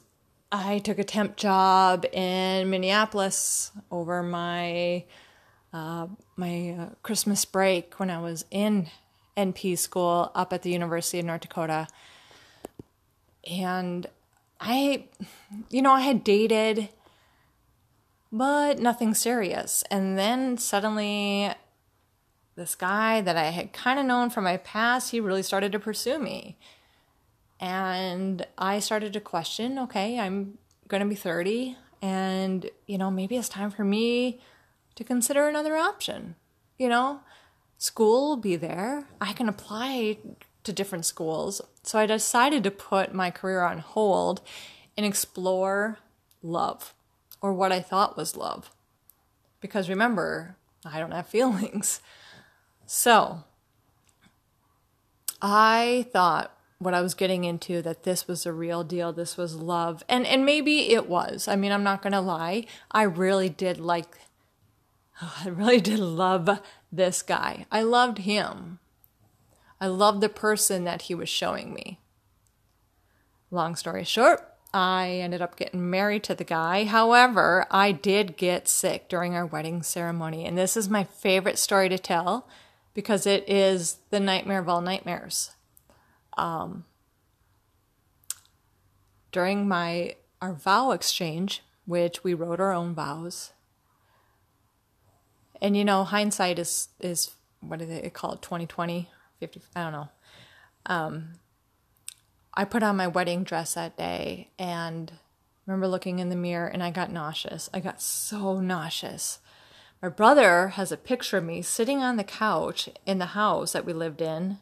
I 0.51 0.79
took 0.79 0.99
a 0.99 1.05
temp 1.05 1.37
job 1.37 2.07
in 2.13 2.71
Minneapolis 2.71 3.73
over 3.91 4.23
my 4.23 5.05
uh, 5.71 6.07
my 6.37 6.71
uh, 6.71 6.95
Christmas 7.03 7.45
break 7.45 8.01
when 8.01 8.09
I 8.09 8.21
was 8.21 8.47
in 8.51 8.89
NP 9.37 9.77
school 9.77 10.33
up 10.35 10.55
at 10.55 10.63
the 10.63 10.71
University 10.71 11.19
of 11.19 11.27
North 11.27 11.43
Dakota, 11.43 11.87
and 13.51 14.07
I, 14.61 15.05
you 15.71 15.83
know, 15.83 15.93
I 15.93 16.01
had 16.01 16.25
dated, 16.25 16.89
but 18.31 18.79
nothing 18.79 19.15
serious. 19.15 19.85
And 19.91 20.19
then 20.19 20.59
suddenly, 20.59 21.51
this 22.57 22.75
guy 22.75 23.21
that 23.21 23.37
I 23.37 23.51
had 23.51 23.73
kind 23.73 23.99
of 23.99 24.07
known 24.07 24.31
from 24.31 24.45
my 24.45 24.57
past, 24.59 25.11
he 25.11 25.21
really 25.21 25.43
started 25.43 25.73
to 25.73 25.79
pursue 25.79 26.19
me. 26.19 26.59
And 27.61 28.47
I 28.57 28.79
started 28.79 29.13
to 29.15 29.21
question 29.21 29.79
okay, 29.79 30.19
I'm 30.19 30.59
going 30.89 31.03
to 31.03 31.09
be 31.09 31.15
30, 31.15 31.77
and, 32.01 32.71
you 32.87 32.99
know, 32.99 33.11
maybe 33.11 33.37
it's 33.37 33.49
time 33.49 33.71
for 33.71 33.85
me 33.85 34.41
to 34.95 35.05
consider 35.05 35.49
another 35.49 35.77
option. 35.77 36.37
You 36.79 36.89
know, 36.89 37.21
school 37.77 38.31
will 38.31 38.37
be 38.37 38.57
there. 38.57 39.05
I 39.21 39.33
can 39.33 39.49
apply 39.49 40.19
to 40.65 40.73
different 40.73 41.07
schools. 41.07 41.61
So 41.83 41.99
I 41.99 42.07
decided 42.07 42.63
to 42.65 42.71
put 42.71 43.15
my 43.15 43.31
career 43.31 43.63
on 43.63 43.79
hold 43.79 44.41
and 44.97 45.05
explore 45.05 45.99
love 46.43 46.95
or 47.41 47.53
what 47.53 47.73
I 47.73 47.81
thought 47.81 48.17
was 48.17 48.37
love. 48.37 48.71
Because 49.61 49.89
remember, 49.89 50.57
I 50.85 50.99
don't 50.99 51.13
have 51.13 51.27
feelings. 51.29 52.01
So 52.87 53.45
I 55.43 56.07
thought 56.13 56.55
what 56.79 56.95
I 56.95 57.01
was 57.01 57.15
getting 57.15 57.45
into 57.45 57.83
that 57.83 58.05
this 58.05 58.29
was 58.29 58.47
a 58.47 58.53
real 58.53 58.85
deal, 58.85 59.13
this 59.13 59.37
was 59.37 59.57
love. 59.57 60.03
And 60.09 60.27
and 60.27 60.45
maybe 60.45 60.91
it 60.93 61.09
was. 61.09 61.49
I 61.49 61.57
mean, 61.57 61.73
I'm 61.73 61.83
not 61.83 62.03
going 62.03 62.13
to 62.13 62.21
lie. 62.21 62.67
I 62.91 63.03
really 63.03 63.49
did 63.49 63.79
like 63.79 64.17
oh, 65.23 65.35
I 65.45 65.49
really 65.49 65.81
did 65.81 65.99
love 65.99 66.61
this 66.91 67.23
guy. 67.23 67.67
I 67.71 67.83
loved 67.83 68.19
him. 68.19 68.79
I 69.81 69.87
loved 69.87 70.21
the 70.21 70.29
person 70.29 70.85
that 70.85 71.03
he 71.03 71.15
was 71.15 71.29
showing 71.29 71.73
me. 71.73 72.01
Long 73.51 73.77
story 73.77 74.05
short, 74.05 74.55
I 74.73 75.09
ended 75.23 75.41
up 75.41 75.57
getting 75.57 75.91
married 75.91 76.25
to 76.25 76.35
the 76.35 76.45
guy. 76.45 76.85
However, 76.85 77.67
I 77.71 77.93
did 77.93 78.37
get 78.37 78.69
sick 78.69 79.09
during 79.09 79.35
our 79.35 79.47
wedding 79.47 79.83
ceremony. 79.83 80.45
And 80.45 80.59
this 80.59 80.77
is 80.77 80.89
my 80.89 81.05
favorite 81.05 81.59
story 81.59 81.89
to 81.89 81.99
tell 81.99 82.47
because 82.93 83.27
it 83.27 83.49
is 83.49 83.99
the 84.11 84.21
nightmare 84.21 84.59
of 84.59 84.69
all 84.69 84.81
nightmares. 84.81 85.53
Um, 86.37 86.85
during 89.33 89.69
my 89.69 90.17
our 90.41 90.53
vow 90.53 90.93
exchange, 90.93 91.63
which 91.87 92.23
we 92.23 92.35
wrote 92.35 92.61
our 92.61 92.73
own 92.73 92.95
vows. 92.95 93.53
And 95.61 95.77
you 95.77 95.85
know, 95.85 96.05
hindsight 96.05 96.59
is 96.59 96.89
is 97.01 97.35
what 97.61 97.79
do 97.79 97.87
they 97.87 98.11
call 98.11 98.35
it, 98.35 98.43
2020 98.43 99.09
50, 99.41 99.61
I 99.75 99.83
don't 99.83 99.93
know. 99.93 100.09
Um, 100.87 101.29
I 102.59 102.65
put 102.65 102.83
on 102.83 102.97
my 102.97 103.07
wedding 103.07 103.45
dress 103.45 103.75
that 103.75 103.97
day 103.97 104.49
and 104.59 105.13
remember 105.65 105.87
looking 105.87 106.19
in 106.19 106.29
the 106.29 106.35
mirror 106.35 106.67
and 106.67 106.83
I 106.83 106.91
got 106.91 107.13
nauseous. 107.13 107.71
I 107.73 107.79
got 107.79 108.03
so 108.03 108.59
nauseous. 108.59 109.39
My 110.03 110.09
brother 110.09 110.69
has 110.71 110.91
a 110.91 110.97
picture 110.97 111.39
of 111.39 111.45
me 111.45 111.63
sitting 111.63 112.03
on 112.03 112.17
the 112.17 112.25
couch 112.25 112.89
in 113.07 113.19
the 113.19 113.27
house 113.27 113.73
that 113.73 113.85
we 113.85 113.93
lived 113.93 114.21
in, 114.21 114.59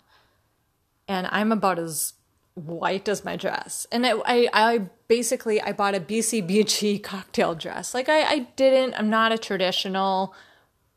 and 1.09 1.27
I'm 1.31 1.53
about 1.53 1.79
as 1.79 2.13
white 2.53 3.09
as 3.09 3.25
my 3.25 3.35
dress. 3.35 3.87
And 3.91 4.07
I, 4.07 4.21
I 4.53 4.91
basically 5.09 5.61
I 5.63 5.73
bought 5.73 5.95
a 5.95 6.01
BCBG 6.01 7.03
cocktail 7.03 7.55
dress. 7.55 7.95
Like 7.95 8.11
I, 8.11 8.23
I 8.25 8.39
didn't. 8.57 8.95
I'm 8.95 9.09
not 9.09 9.33
a 9.33 9.39
traditional 9.39 10.35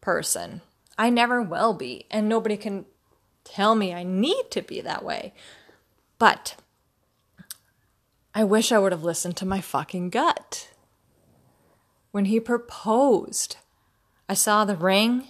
person. 0.01 0.61
I 0.97 1.09
never 1.09 1.41
will 1.41 1.73
be, 1.73 2.05
and 2.11 2.27
nobody 2.27 2.57
can 2.57 2.85
tell 3.45 3.73
me 3.73 3.93
I 3.93 4.03
need 4.03 4.51
to 4.51 4.61
be 4.61 4.81
that 4.81 5.03
way. 5.03 5.33
But 6.17 6.55
I 8.39 8.45
wish 8.45 8.71
I 8.71 8.79
would 8.79 8.93
have 8.93 9.03
listened 9.03 9.35
to 9.37 9.45
my 9.45 9.59
fucking 9.59 10.11
gut. 10.11 10.69
When 12.11 12.23
he 12.23 12.39
proposed, 12.39 13.57
I 14.29 14.33
saw 14.33 14.63
the 14.63 14.77
ring, 14.77 15.27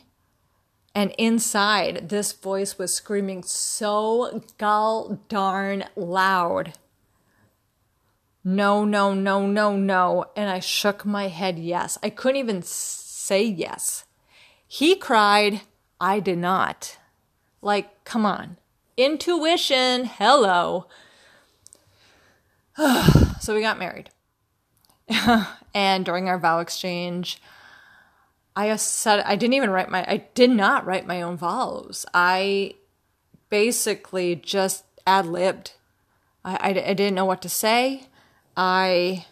and 0.93 1.15
inside, 1.17 2.09
this 2.09 2.33
voice 2.33 2.77
was 2.77 2.93
screaming 2.93 3.41
so 3.41 4.43
gall 4.59 5.21
darn 5.27 5.85
loud. 5.95 6.73
No, 8.43 8.85
no, 8.85 9.15
no, 9.15 9.47
no, 9.47 9.75
no. 9.75 10.25
And 10.35 10.47
I 10.47 10.59
shook 10.59 11.03
my 11.03 11.29
head 11.29 11.57
yes. 11.57 11.97
I 12.03 12.11
couldn't 12.11 12.37
even 12.37 12.61
say 12.61 13.41
yes. 13.41 14.05
He 14.67 14.95
cried. 14.95 15.61
I 15.99 16.19
did 16.19 16.37
not. 16.37 16.99
Like, 17.59 18.03
come 18.03 18.27
on. 18.27 18.57
Intuition, 18.97 20.05
hello. 20.05 20.85
so 23.39 23.53
we 23.53 23.61
got 23.61 23.79
married. 23.79 24.09
and 25.73 26.05
during 26.05 26.29
our 26.29 26.37
vow 26.37 26.59
exchange, 26.59 27.41
I 28.55 28.75
said 28.75 29.21
I 29.21 29.35
didn't 29.35 29.53
even 29.53 29.69
write 29.69 29.89
my 29.89 30.05
I 30.07 30.17
did 30.33 30.49
not 30.49 30.85
write 30.85 31.07
my 31.07 31.21
own 31.21 31.37
vows. 31.37 32.05
I 32.13 32.75
basically 33.49 34.35
just 34.35 34.85
ad 35.05 35.25
libbed. 35.25 35.73
I, 36.43 36.55
I, 36.55 36.69
I 36.69 36.93
didn't 36.93 37.15
know 37.15 37.25
what 37.25 37.41
to 37.41 37.49
say. 37.49 38.03
I 38.55 39.25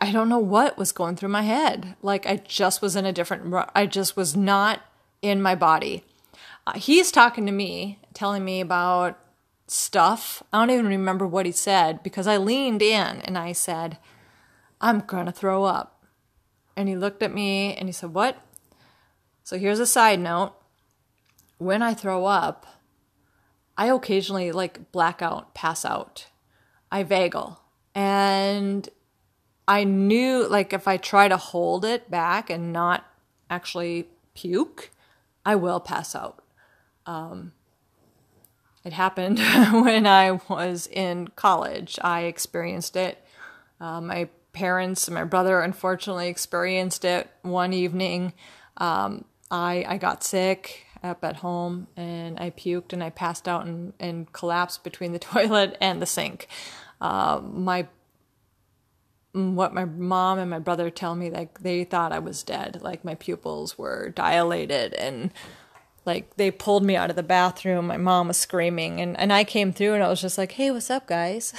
I 0.00 0.10
don't 0.10 0.28
know 0.28 0.38
what 0.38 0.78
was 0.78 0.92
going 0.92 1.16
through 1.16 1.28
my 1.28 1.42
head. 1.42 1.96
Like 2.02 2.26
I 2.26 2.36
just 2.36 2.82
was 2.82 2.96
in 2.96 3.06
a 3.06 3.12
different 3.12 3.54
I 3.74 3.86
just 3.86 4.16
was 4.16 4.36
not 4.36 4.80
in 5.22 5.42
my 5.42 5.54
body. 5.54 6.04
Uh, 6.66 6.74
he's 6.74 7.12
talking 7.12 7.46
to 7.46 7.52
me, 7.52 7.98
telling 8.14 8.44
me 8.44 8.60
about 8.60 9.18
stuff. 9.70 10.42
I 10.52 10.58
don't 10.58 10.70
even 10.70 10.86
remember 10.86 11.26
what 11.26 11.46
he 11.46 11.52
said 11.52 12.02
because 12.02 12.26
I 12.26 12.36
leaned 12.36 12.82
in 12.82 13.20
and 13.22 13.36
I 13.36 13.52
said, 13.52 13.98
I'm 14.80 15.00
going 15.00 15.26
to 15.26 15.32
throw 15.32 15.64
up. 15.64 16.04
And 16.76 16.88
he 16.88 16.96
looked 16.96 17.22
at 17.22 17.34
me 17.34 17.74
and 17.74 17.88
he 17.88 17.92
said, 17.92 18.14
What? 18.14 18.38
So 19.42 19.58
here's 19.58 19.80
a 19.80 19.86
side 19.86 20.20
note. 20.20 20.54
When 21.58 21.82
I 21.82 21.94
throw 21.94 22.26
up, 22.26 22.66
I 23.76 23.86
occasionally 23.88 24.52
like 24.52 24.92
black 24.92 25.22
out, 25.22 25.54
pass 25.54 25.84
out. 25.84 26.26
I 26.90 27.04
vagal. 27.04 27.58
And 27.94 28.88
I 29.66 29.84
knew 29.84 30.46
like 30.48 30.72
if 30.72 30.86
I 30.86 30.96
try 30.96 31.28
to 31.28 31.36
hold 31.36 31.84
it 31.84 32.10
back 32.10 32.48
and 32.50 32.72
not 32.72 33.04
actually 33.50 34.08
puke, 34.34 34.90
I 35.44 35.56
will 35.56 35.80
pass 35.80 36.14
out. 36.14 36.42
Um, 37.06 37.52
it 38.88 38.94
happened 38.94 39.38
when 39.72 40.06
I 40.06 40.40
was 40.48 40.86
in 40.86 41.28
college. 41.36 41.98
I 42.02 42.22
experienced 42.22 42.96
it. 42.96 43.22
Uh, 43.78 44.00
my 44.00 44.30
parents 44.54 45.06
and 45.06 45.14
my 45.14 45.24
brother 45.24 45.60
unfortunately 45.60 46.28
experienced 46.28 47.04
it 47.04 47.28
one 47.42 47.74
evening. 47.74 48.32
Um, 48.78 49.26
I, 49.50 49.84
I 49.86 49.98
got 49.98 50.24
sick 50.24 50.86
up 51.02 51.22
at 51.22 51.36
home 51.36 51.86
and 51.96 52.40
I 52.40 52.48
puked 52.48 52.94
and 52.94 53.04
I 53.04 53.10
passed 53.10 53.46
out 53.46 53.66
and, 53.66 53.92
and 54.00 54.32
collapsed 54.32 54.82
between 54.84 55.12
the 55.12 55.18
toilet 55.32 55.76
and 55.82 56.00
the 56.00 56.06
sink. 56.06 56.48
Uh, 56.98 57.42
my 57.42 57.86
what 59.34 59.74
my 59.74 59.84
mom 59.84 60.38
and 60.38 60.48
my 60.48 60.58
brother 60.58 60.88
tell 60.88 61.14
me 61.14 61.30
like 61.30 61.60
they 61.60 61.84
thought 61.84 62.10
I 62.10 62.18
was 62.18 62.42
dead. 62.42 62.80
Like 62.80 63.04
my 63.04 63.14
pupils 63.16 63.76
were 63.76 64.08
dilated 64.08 64.94
and 64.94 65.30
like 66.08 66.36
they 66.36 66.50
pulled 66.50 66.82
me 66.82 66.96
out 66.96 67.10
of 67.10 67.16
the 67.16 67.22
bathroom. 67.22 67.86
My 67.86 67.96
mom 67.96 68.26
was 68.26 68.36
screaming 68.36 69.00
and, 69.00 69.16
and 69.20 69.32
I 69.32 69.44
came 69.44 69.72
through 69.72 69.94
and 69.94 70.02
I 70.02 70.08
was 70.08 70.20
just 70.20 70.38
like, 70.38 70.52
Hey, 70.52 70.72
what's 70.72 70.90
up 70.90 71.06
guys? 71.06 71.54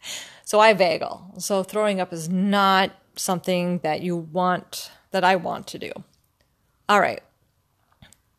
so 0.44 0.58
I 0.58 0.74
vagal. 0.74 1.40
So 1.40 1.62
throwing 1.62 2.00
up 2.00 2.12
is 2.12 2.28
not 2.28 2.90
something 3.14 3.78
that 3.80 4.00
you 4.00 4.16
want 4.16 4.90
that 5.12 5.22
I 5.22 5.36
want 5.36 5.66
to 5.68 5.78
do. 5.78 5.92
All 6.88 7.00
right. 7.00 7.22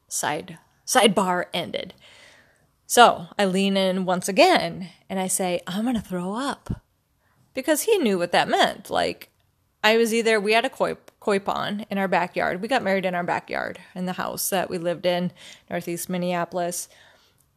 Side 0.10 0.58
sidebar 0.86 1.46
ended. 1.54 1.94
So 2.86 3.28
I 3.40 3.46
lean 3.46 3.78
in 3.78 4.06
once 4.06 4.28
again 4.28 4.90
and 5.10 5.20
I 5.20 5.28
say, 5.28 5.62
I'm 5.68 5.86
gonna 5.86 6.02
throw 6.02 6.34
up 6.34 6.82
because 7.54 7.84
he 7.84 7.98
knew 8.00 8.18
what 8.18 8.32
that 8.32 8.50
meant. 8.50 8.90
Like, 8.90 9.30
I 9.84 9.98
was 9.98 10.14
either, 10.14 10.40
we 10.40 10.54
had 10.54 10.64
a 10.64 10.70
koi, 10.70 10.96
koi 11.20 11.40
pond 11.40 11.86
in 11.90 11.98
our 11.98 12.08
backyard. 12.08 12.62
We 12.62 12.70
got 12.70 12.84
married 12.84 13.06
in 13.06 13.16
our 13.16 13.24
backyard 13.24 13.80
in 13.94 14.06
the 14.06 14.14
house 14.14 14.50
that 14.50 14.70
we 14.70 14.78
lived 14.78 15.06
in, 15.06 15.32
Northeast 15.70 16.10
Minneapolis. 16.10 16.88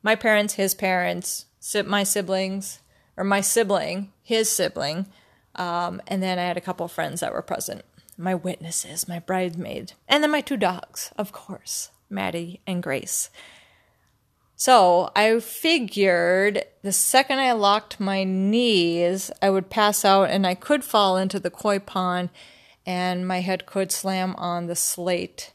My 0.02 0.16
parents, 0.16 0.54
his 0.54 0.74
parents, 0.74 1.46
my 1.84 2.02
siblings, 2.02 2.80
or 3.16 3.24
my 3.24 3.40
sibling, 3.40 4.12
his 4.22 4.50
sibling, 4.50 5.06
um, 5.54 6.02
and 6.06 6.22
then 6.22 6.38
I 6.38 6.42
had 6.42 6.56
a 6.56 6.60
couple 6.60 6.84
of 6.84 6.92
friends 6.92 7.20
that 7.20 7.32
were 7.32 7.42
present. 7.42 7.82
My 8.18 8.34
witnesses, 8.34 9.08
my 9.08 9.20
bridesmaid, 9.20 9.92
and 10.08 10.22
then 10.22 10.30
my 10.30 10.40
two 10.40 10.56
dogs, 10.56 11.12
of 11.16 11.32
course, 11.32 11.90
Maddie 12.08 12.60
and 12.66 12.82
Grace. 12.82 13.30
So 14.58 15.10
I 15.14 15.38
figured 15.38 16.64
the 16.80 16.92
second 16.92 17.38
I 17.38 17.52
locked 17.52 18.00
my 18.00 18.24
knees, 18.24 19.30
I 19.42 19.50
would 19.50 19.68
pass 19.68 20.02
out 20.02 20.30
and 20.30 20.46
I 20.46 20.54
could 20.54 20.82
fall 20.82 21.18
into 21.18 21.38
the 21.38 21.50
koi 21.50 21.78
pond 21.78 22.30
and 22.86 23.28
my 23.28 23.40
head 23.40 23.66
could 23.66 23.92
slam 23.92 24.34
on 24.36 24.66
the 24.66 24.74
slate 24.74 25.52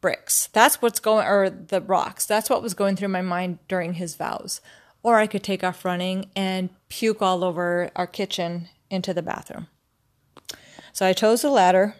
bricks. 0.00 0.48
That's 0.52 0.80
what's 0.80 1.00
going, 1.00 1.26
or 1.26 1.50
the 1.50 1.80
rocks. 1.80 2.24
That's 2.24 2.48
what 2.48 2.62
was 2.62 2.74
going 2.74 2.94
through 2.94 3.08
my 3.08 3.22
mind 3.22 3.58
during 3.66 3.94
his 3.94 4.14
vows. 4.14 4.60
Or 5.02 5.18
I 5.18 5.26
could 5.26 5.42
take 5.42 5.64
off 5.64 5.84
running 5.84 6.30
and 6.36 6.70
puke 6.88 7.22
all 7.22 7.42
over 7.42 7.90
our 7.96 8.06
kitchen 8.06 8.68
into 8.90 9.12
the 9.12 9.22
bathroom. 9.22 9.66
So 10.92 11.04
I 11.04 11.14
chose 11.14 11.42
the 11.42 11.50
latter. 11.50 11.96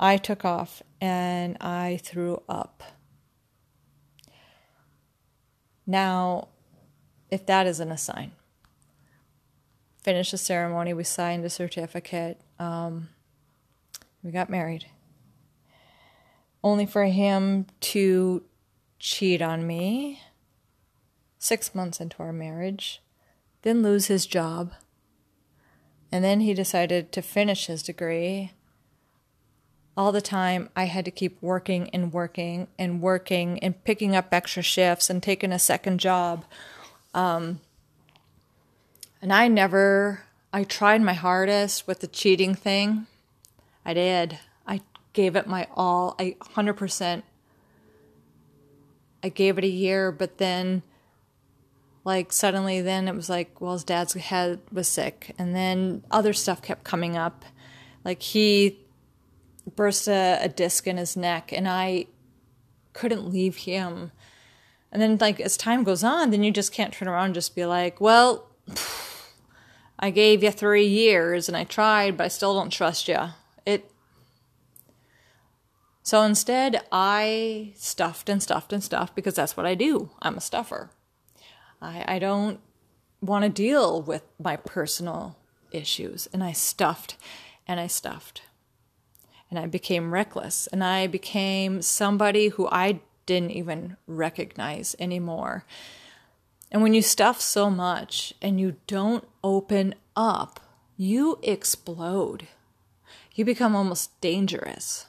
I 0.00 0.16
took 0.16 0.46
off 0.46 0.82
and 1.00 1.58
I 1.60 2.00
threw 2.02 2.42
up. 2.48 2.82
Now, 5.88 6.48
if 7.30 7.46
that 7.46 7.66
isn't 7.66 7.90
a 7.90 7.96
sign, 7.96 8.32
finished 10.02 10.32
the 10.32 10.38
ceremony, 10.38 10.92
we 10.92 11.02
signed 11.02 11.46
a 11.46 11.50
certificate, 11.50 12.38
um, 12.58 13.08
we 14.22 14.30
got 14.30 14.50
married. 14.50 14.84
Only 16.62 16.84
for 16.84 17.06
him 17.06 17.64
to 17.80 18.44
cheat 18.98 19.40
on 19.40 19.66
me 19.66 20.20
six 21.38 21.74
months 21.74 22.00
into 22.00 22.22
our 22.22 22.34
marriage, 22.34 23.00
then 23.62 23.82
lose 23.82 24.08
his 24.08 24.26
job. 24.26 24.74
And 26.12 26.22
then 26.22 26.40
he 26.40 26.52
decided 26.52 27.12
to 27.12 27.22
finish 27.22 27.64
his 27.64 27.82
degree 27.82 28.52
all 29.98 30.12
the 30.12 30.20
time 30.22 30.70
I 30.76 30.84
had 30.84 31.04
to 31.06 31.10
keep 31.10 31.42
working 31.42 31.90
and 31.90 32.12
working 32.12 32.68
and 32.78 33.02
working 33.02 33.58
and 33.58 33.82
picking 33.82 34.14
up 34.14 34.28
extra 34.30 34.62
shifts 34.62 35.10
and 35.10 35.20
taking 35.20 35.50
a 35.50 35.58
second 35.58 35.98
job. 35.98 36.44
Um, 37.14 37.60
and 39.20 39.32
I 39.32 39.48
never, 39.48 40.22
I 40.52 40.62
tried 40.62 41.02
my 41.02 41.14
hardest 41.14 41.88
with 41.88 41.98
the 41.98 42.06
cheating 42.06 42.54
thing. 42.54 43.08
I 43.84 43.92
did. 43.92 44.38
I 44.64 44.82
gave 45.14 45.34
it 45.34 45.48
my 45.48 45.66
all. 45.74 46.14
I 46.16 46.36
100%. 46.42 47.24
I 49.24 49.28
gave 49.30 49.58
it 49.58 49.64
a 49.64 49.68
year, 49.68 50.12
but 50.12 50.38
then, 50.38 50.84
like, 52.04 52.32
suddenly, 52.32 52.80
then 52.80 53.08
it 53.08 53.16
was 53.16 53.28
like, 53.28 53.60
well, 53.60 53.72
his 53.72 53.82
dad's 53.82 54.14
head 54.14 54.60
was 54.70 54.86
sick. 54.86 55.34
And 55.40 55.56
then 55.56 56.04
other 56.08 56.32
stuff 56.32 56.62
kept 56.62 56.84
coming 56.84 57.16
up. 57.16 57.44
Like, 58.04 58.22
he 58.22 58.78
burst 59.76 60.08
a, 60.08 60.38
a 60.42 60.48
disc 60.48 60.86
in 60.86 60.96
his 60.96 61.16
neck, 61.16 61.52
and 61.52 61.68
I 61.68 62.06
couldn't 62.92 63.30
leave 63.30 63.56
him. 63.56 64.12
And 64.90 65.02
then, 65.02 65.18
like, 65.18 65.40
as 65.40 65.56
time 65.56 65.84
goes 65.84 66.02
on, 66.02 66.30
then 66.30 66.42
you 66.42 66.50
just 66.50 66.72
can't 66.72 66.92
turn 66.92 67.08
around 67.08 67.26
and 67.26 67.34
just 67.34 67.54
be 67.54 67.66
like, 67.66 68.00
well, 68.00 68.48
I 69.98 70.10
gave 70.10 70.42
you 70.42 70.50
three 70.50 70.86
years 70.86 71.48
and 71.48 71.56
I 71.56 71.64
tried, 71.64 72.16
but 72.16 72.24
I 72.24 72.28
still 72.28 72.54
don't 72.54 72.70
trust 72.70 73.08
you. 73.08 73.18
It. 73.66 73.90
So 76.02 76.22
instead, 76.22 76.82
I 76.92 77.72
stuffed 77.74 78.28
and 78.28 78.42
stuffed 78.42 78.72
and 78.72 78.82
stuffed 78.82 79.14
because 79.14 79.34
that's 79.34 79.56
what 79.56 79.66
I 79.66 79.74
do. 79.74 80.10
I'm 80.22 80.36
a 80.36 80.40
stuffer. 80.40 80.90
I, 81.82 82.04
I 82.06 82.18
don't 82.18 82.60
want 83.20 83.42
to 83.42 83.48
deal 83.48 84.00
with 84.00 84.22
my 84.42 84.56
personal 84.56 85.36
issues. 85.72 86.28
And 86.32 86.42
I 86.42 86.52
stuffed 86.52 87.16
and 87.66 87.80
I 87.80 87.88
stuffed 87.88 88.42
and 89.50 89.58
I 89.58 89.66
became 89.66 90.12
reckless 90.12 90.66
and 90.68 90.84
I 90.84 91.06
became 91.06 91.82
somebody 91.82 92.48
who 92.48 92.68
I 92.68 93.00
didn't 93.26 93.52
even 93.52 93.96
recognize 94.06 94.96
anymore. 94.98 95.64
And 96.70 96.82
when 96.82 96.94
you 96.94 97.02
stuff 97.02 97.40
so 97.40 97.70
much 97.70 98.34
and 98.42 98.60
you 98.60 98.76
don't 98.86 99.26
open 99.42 99.94
up, 100.16 100.60
you 100.96 101.38
explode. 101.42 102.48
You 103.34 103.44
become 103.44 103.74
almost 103.74 104.20
dangerous. 104.20 105.06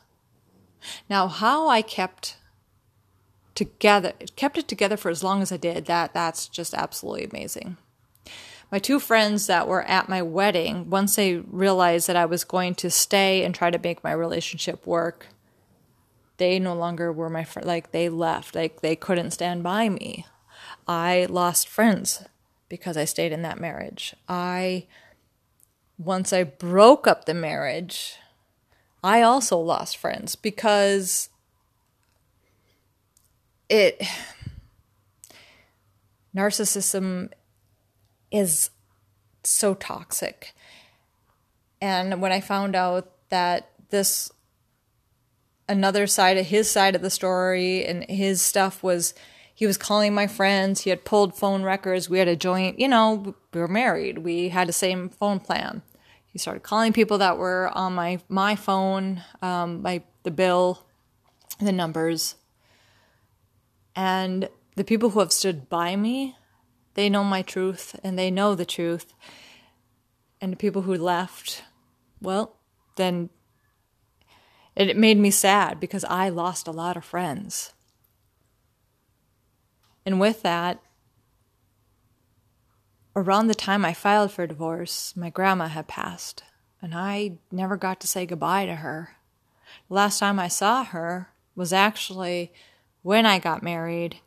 Now, 1.09 1.27
how 1.27 1.67
I 1.67 1.81
kept 1.81 2.37
together, 3.55 4.13
kept 4.35 4.57
it 4.57 4.67
together 4.67 4.95
for 4.95 5.09
as 5.09 5.23
long 5.23 5.41
as 5.41 5.51
I 5.51 5.57
did, 5.57 5.85
that 5.85 6.13
that's 6.13 6.47
just 6.47 6.73
absolutely 6.73 7.25
amazing 7.25 7.77
my 8.71 8.79
two 8.79 8.99
friends 8.99 9.47
that 9.47 9.67
were 9.67 9.83
at 9.83 10.09
my 10.09 10.21
wedding, 10.21 10.89
once 10.89 11.15
they 11.15 11.37
realized 11.37 12.07
that 12.07 12.15
I 12.15 12.25
was 12.25 12.43
going 12.43 12.75
to 12.75 12.89
stay 12.89 13.43
and 13.43 13.53
try 13.53 13.71
to 13.71 13.79
make 13.79 14.03
my 14.03 14.11
relationship 14.11 14.85
work, 14.85 15.27
they 16.37 16.59
no 16.59 16.75
longer 16.75 17.11
were 17.11 17.29
my 17.29 17.43
friend. 17.43 17.67
Like 17.67 17.91
they 17.91 18.09
left. 18.09 18.53
Like 18.53 18.81
they 18.81 18.95
couldn't 18.95 19.31
stand 19.31 19.63
by 19.63 19.89
me. 19.89 20.25
I 20.87 21.25
lost 21.29 21.67
friends 21.67 22.23
because 22.67 22.95
I 22.95 23.05
stayed 23.05 23.31
in 23.31 23.41
that 23.41 23.59
marriage. 23.59 24.15
I, 24.27 24.85
once 25.97 26.31
I 26.31 26.43
broke 26.43 27.07
up 27.07 27.25
the 27.25 27.33
marriage, 27.33 28.17
I 29.03 29.21
also 29.23 29.57
lost 29.57 29.97
friends 29.97 30.35
because 30.35 31.29
it, 33.67 34.01
narcissism 36.35 37.31
is 38.31 38.69
so 39.43 39.73
toxic. 39.73 40.53
And 41.81 42.21
when 42.21 42.31
I 42.31 42.41
found 42.41 42.75
out 42.75 43.11
that 43.29 43.69
this 43.89 44.31
another 45.67 46.07
side 46.07 46.37
of 46.37 46.47
his 46.47 46.69
side 46.69 46.95
of 46.95 47.01
the 47.01 47.09
story 47.09 47.85
and 47.85 48.03
his 48.05 48.41
stuff 48.41 48.81
was 48.81 49.13
he 49.53 49.67
was 49.67 49.77
calling 49.77 50.13
my 50.13 50.25
friends, 50.25 50.81
he 50.81 50.89
had 50.89 51.03
pulled 51.03 51.35
phone 51.35 51.63
records, 51.63 52.09
we 52.09 52.17
had 52.17 52.29
a 52.29 52.35
joint, 52.35 52.79
you 52.79 52.87
know, 52.87 53.35
we 53.53 53.59
were 53.59 53.67
married, 53.67 54.19
we 54.19 54.49
had 54.49 54.69
the 54.69 54.73
same 54.73 55.09
phone 55.09 55.39
plan. 55.39 55.81
He 56.25 56.39
started 56.39 56.63
calling 56.63 56.93
people 56.93 57.17
that 57.17 57.37
were 57.37 57.69
on 57.73 57.93
my 57.93 58.19
my 58.29 58.55
phone, 58.55 59.23
um, 59.41 59.81
my 59.81 60.03
the 60.23 60.31
bill, 60.31 60.85
the 61.59 61.71
numbers, 61.71 62.35
and 63.95 64.49
the 64.75 64.83
people 64.83 65.09
who 65.09 65.19
have 65.19 65.33
stood 65.33 65.69
by 65.69 65.95
me 65.95 66.35
they 66.93 67.09
know 67.09 67.23
my 67.23 67.41
truth 67.41 67.99
and 68.03 68.17
they 68.17 68.31
know 68.31 68.55
the 68.55 68.65
truth. 68.65 69.13
And 70.41 70.53
the 70.53 70.57
people 70.57 70.83
who 70.83 70.95
left, 70.95 71.63
well, 72.21 72.57
then 72.95 73.29
it 74.75 74.95
made 74.95 75.17
me 75.17 75.31
sad 75.31 75.79
because 75.79 76.05
I 76.05 76.29
lost 76.29 76.67
a 76.67 76.71
lot 76.71 76.95
of 76.95 77.03
friends. 77.03 77.73
And 80.05 80.19
with 80.19 80.41
that, 80.41 80.81
around 83.15 83.47
the 83.47 83.55
time 83.55 83.83
I 83.83 83.93
filed 83.93 84.31
for 84.31 84.47
divorce, 84.47 85.13
my 85.15 85.29
grandma 85.29 85.67
had 85.67 85.87
passed, 85.87 86.43
and 86.81 86.95
I 86.95 87.33
never 87.51 87.75
got 87.75 87.99
to 88.01 88.07
say 88.07 88.25
goodbye 88.25 88.65
to 88.65 88.75
her. 88.75 89.17
The 89.89 89.95
last 89.95 90.19
time 90.19 90.39
I 90.39 90.47
saw 90.47 90.83
her 90.85 91.29
was 91.55 91.73
actually 91.73 92.53
when 93.01 93.25
I 93.25 93.39
got 93.39 93.61
married 93.61 94.19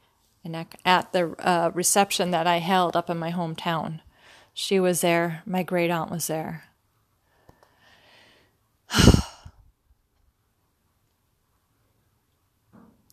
and 0.45 0.67
at 0.85 1.13
the 1.13 1.35
uh, 1.39 1.71
reception 1.73 2.31
that 2.33 2.47
I 2.47 2.59
held 2.59 2.97
up 2.97 3.09
in 3.09 3.19
my 3.19 3.31
hometown. 3.31 4.01
She 4.55 4.81
was 4.81 5.01
there, 5.01 5.43
my 5.47 5.63
great 5.63 5.91
aunt 5.91 6.11
was 6.11 6.27
there. 6.27 6.65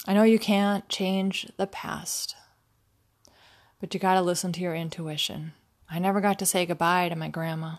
I 0.08 0.14
know 0.14 0.24
you 0.24 0.40
can't 0.40 0.90
change 0.90 1.52
the 1.58 1.68
past, 1.68 2.36
but 3.80 3.94
you 3.94 4.00
got 4.00 4.16
to 4.16 4.22
listen 4.22 4.52
to 4.54 4.62
your 4.62 4.76
intuition. 4.76 5.54
I 5.90 6.00
never 6.00 6.20
got 6.22 6.40
to 6.40 6.46
say 6.46 6.66
goodbye 6.66 7.10
to 7.10 7.16
my 7.16 7.30
grandma. 7.30 7.76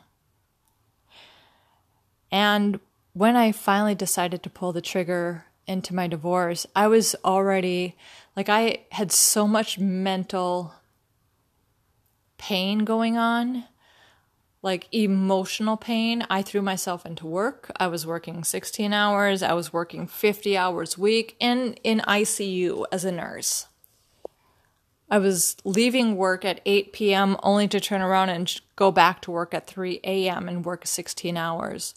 And 2.31 2.79
when 3.13 3.37
I 3.37 3.53
finally 3.53 3.95
decided 3.95 4.43
to 4.43 4.51
pull 4.51 4.73
the 4.73 4.81
trigger 4.81 5.47
into 5.71 5.95
my 5.95 6.09
divorce, 6.09 6.67
I 6.75 6.89
was 6.89 7.15
already 7.25 7.97
like, 8.37 8.49
I 8.49 8.85
had 8.93 9.13
so 9.13 9.47
much 9.47 9.79
mental 9.79 10.75
pain 12.39 12.81
going 12.81 13.17
on, 13.17 13.65
like 14.63 14.89
emotional 14.93 15.77
pain. 15.77 16.27
I 16.29 16.43
threw 16.43 16.61
myself 16.61 17.07
into 17.07 17.27
work. 17.27 17.71
I 17.77 17.87
was 17.87 18.07
working 18.07 18.45
16 18.45 18.93
hours, 18.93 19.43
I 19.43 19.53
was 19.53 19.73
working 19.73 20.07
50 20.07 20.57
hours 20.57 20.97
a 20.97 21.01
week 21.01 21.37
in, 21.39 21.75
in 21.85 22.01
ICU 22.01 22.85
as 22.93 23.05
a 23.05 23.13
nurse. 23.13 23.67
I 25.11 25.19
was 25.19 25.57
leaving 25.65 26.17
work 26.17 26.45
at 26.45 26.61
8 26.65 26.93
p.m. 26.93 27.37
only 27.43 27.67
to 27.69 27.81
turn 27.81 28.01
around 28.01 28.29
and 28.29 28.61
go 28.77 28.93
back 28.93 29.21
to 29.23 29.33
work 29.33 29.55
at 29.55 29.67
3 29.67 30.01
a.m. 30.05 30.49
and 30.49 30.65
work 30.65 30.87
16 30.87 31.37
hours. 31.37 31.95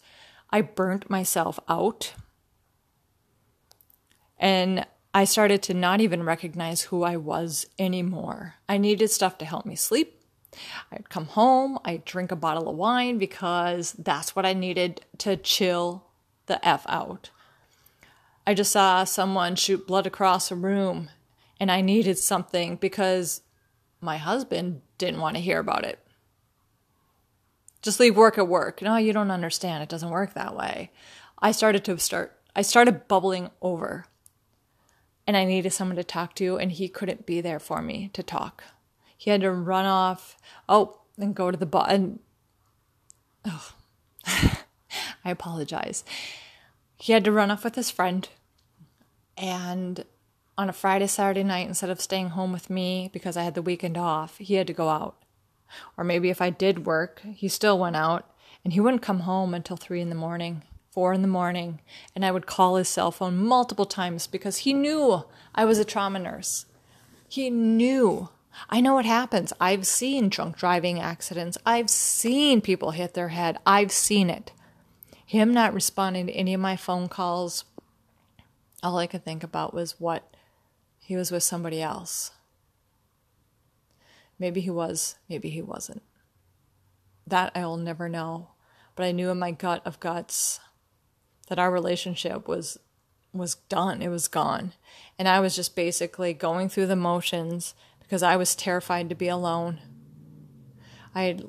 I 0.50 0.62
burnt 0.62 1.08
myself 1.08 1.60
out. 1.68 2.14
And 4.38 4.86
I 5.12 5.24
started 5.24 5.62
to 5.64 5.74
not 5.74 6.00
even 6.00 6.24
recognize 6.24 6.82
who 6.82 7.04
I 7.04 7.16
was 7.16 7.66
anymore. 7.78 8.54
I 8.68 8.78
needed 8.78 9.08
stuff 9.10 9.38
to 9.38 9.44
help 9.44 9.64
me 9.64 9.76
sleep. 9.76 10.20
I'd 10.92 11.08
come 11.08 11.26
home, 11.26 11.78
I'd 11.84 12.04
drink 12.04 12.30
a 12.30 12.36
bottle 12.36 12.68
of 12.68 12.76
wine 12.76 13.18
because 13.18 13.92
that's 13.92 14.36
what 14.36 14.46
I 14.46 14.52
needed 14.52 15.00
to 15.18 15.36
chill 15.36 16.06
the 16.46 16.64
F 16.66 16.84
out. 16.88 17.30
I 18.46 18.54
just 18.54 18.72
saw 18.72 19.04
someone 19.04 19.56
shoot 19.56 19.86
blood 19.86 20.06
across 20.06 20.50
a 20.50 20.56
room 20.56 21.10
and 21.58 21.70
I 21.70 21.80
needed 21.80 22.18
something 22.18 22.76
because 22.76 23.42
my 24.00 24.16
husband 24.16 24.82
didn't 24.98 25.20
want 25.20 25.36
to 25.36 25.42
hear 25.42 25.58
about 25.58 25.84
it. 25.84 25.98
Just 27.82 28.00
leave 28.00 28.16
work 28.16 28.38
at 28.38 28.48
work. 28.48 28.82
No, 28.82 28.96
you 28.96 29.12
don't 29.12 29.30
understand. 29.30 29.82
It 29.82 29.88
doesn't 29.88 30.10
work 30.10 30.34
that 30.34 30.56
way. 30.56 30.90
I 31.38 31.52
started 31.52 31.84
to 31.84 31.98
start, 31.98 32.38
I 32.54 32.62
started 32.62 33.08
bubbling 33.08 33.50
over 33.60 34.06
and 35.26 35.36
I 35.36 35.44
needed 35.44 35.72
someone 35.72 35.96
to 35.96 36.04
talk 36.04 36.34
to, 36.36 36.58
and 36.58 36.72
he 36.72 36.88
couldn't 36.88 37.26
be 37.26 37.40
there 37.40 37.58
for 37.58 37.80
me 37.82 38.10
to 38.12 38.22
talk. 38.22 38.64
He 39.16 39.30
had 39.30 39.40
to 39.40 39.50
run 39.50 39.86
off, 39.86 40.36
oh, 40.68 41.00
and 41.18 41.34
go 41.34 41.50
to 41.50 41.56
the 41.56 41.66
bar. 41.66 41.86
And 41.88 42.18
oh, 43.46 43.72
I 44.26 45.30
apologize. 45.30 46.04
He 46.96 47.12
had 47.12 47.24
to 47.24 47.32
run 47.32 47.50
off 47.50 47.64
with 47.64 47.74
his 47.74 47.90
friend, 47.90 48.28
and 49.36 50.04
on 50.56 50.68
a 50.68 50.72
Friday, 50.72 51.06
Saturday 51.06 51.42
night, 51.42 51.66
instead 51.66 51.90
of 51.90 52.00
staying 52.00 52.30
home 52.30 52.52
with 52.52 52.70
me 52.70 53.10
because 53.12 53.36
I 53.36 53.42
had 53.42 53.54
the 53.54 53.62
weekend 53.62 53.96
off, 53.96 54.38
he 54.38 54.54
had 54.54 54.66
to 54.68 54.72
go 54.72 54.88
out. 54.88 55.16
Or 55.96 56.04
maybe 56.04 56.30
if 56.30 56.40
I 56.40 56.50
did 56.50 56.86
work, 56.86 57.22
he 57.34 57.48
still 57.48 57.78
went 57.78 57.96
out 57.96 58.30
and 58.62 58.72
he 58.72 58.80
wouldn't 58.80 59.02
come 59.02 59.20
home 59.20 59.54
until 59.54 59.76
three 59.76 60.00
in 60.00 60.10
the 60.10 60.14
morning 60.14 60.62
four 60.94 61.12
in 61.12 61.22
the 61.22 61.28
morning, 61.28 61.80
and 62.14 62.24
I 62.24 62.30
would 62.30 62.46
call 62.46 62.76
his 62.76 62.88
cell 62.88 63.10
phone 63.10 63.36
multiple 63.36 63.84
times 63.84 64.28
because 64.28 64.58
he 64.58 64.72
knew 64.72 65.24
I 65.52 65.64
was 65.64 65.80
a 65.80 65.84
trauma 65.84 66.20
nurse. 66.20 66.66
He 67.28 67.50
knew. 67.50 68.28
I 68.70 68.80
know 68.80 68.94
what 68.94 69.04
happens. 69.04 69.52
I've 69.60 69.88
seen 69.88 70.28
drunk 70.28 70.56
driving 70.56 71.00
accidents. 71.00 71.58
I've 71.66 71.90
seen 71.90 72.60
people 72.60 72.92
hit 72.92 73.14
their 73.14 73.30
head. 73.30 73.58
I've 73.66 73.90
seen 73.90 74.30
it. 74.30 74.52
Him 75.26 75.52
not 75.52 75.74
responding 75.74 76.28
to 76.28 76.32
any 76.32 76.54
of 76.54 76.60
my 76.60 76.76
phone 76.76 77.08
calls, 77.08 77.64
all 78.80 78.98
I 78.98 79.08
could 79.08 79.24
think 79.24 79.42
about 79.42 79.74
was 79.74 79.98
what 79.98 80.36
he 81.00 81.16
was 81.16 81.32
with 81.32 81.42
somebody 81.42 81.82
else. 81.82 82.30
Maybe 84.38 84.60
he 84.60 84.70
was, 84.70 85.16
maybe 85.28 85.50
he 85.50 85.60
wasn't. 85.60 86.02
That 87.26 87.50
I'll 87.56 87.78
never 87.78 88.08
know. 88.08 88.50
But 88.94 89.06
I 89.06 89.12
knew 89.12 89.30
in 89.30 89.40
my 89.40 89.50
gut 89.50 89.82
of 89.84 89.98
guts 89.98 90.60
that 91.48 91.58
our 91.58 91.70
relationship 91.70 92.48
was 92.48 92.78
was 93.32 93.56
done. 93.68 94.00
It 94.00 94.08
was 94.08 94.28
gone. 94.28 94.72
And 95.18 95.26
I 95.26 95.40
was 95.40 95.56
just 95.56 95.74
basically 95.74 96.32
going 96.32 96.68
through 96.68 96.86
the 96.86 96.96
motions 96.96 97.74
because 98.00 98.22
I 98.22 98.36
was 98.36 98.54
terrified 98.54 99.08
to 99.08 99.14
be 99.14 99.28
alone. 99.28 99.80
I 101.14 101.24
had 101.24 101.44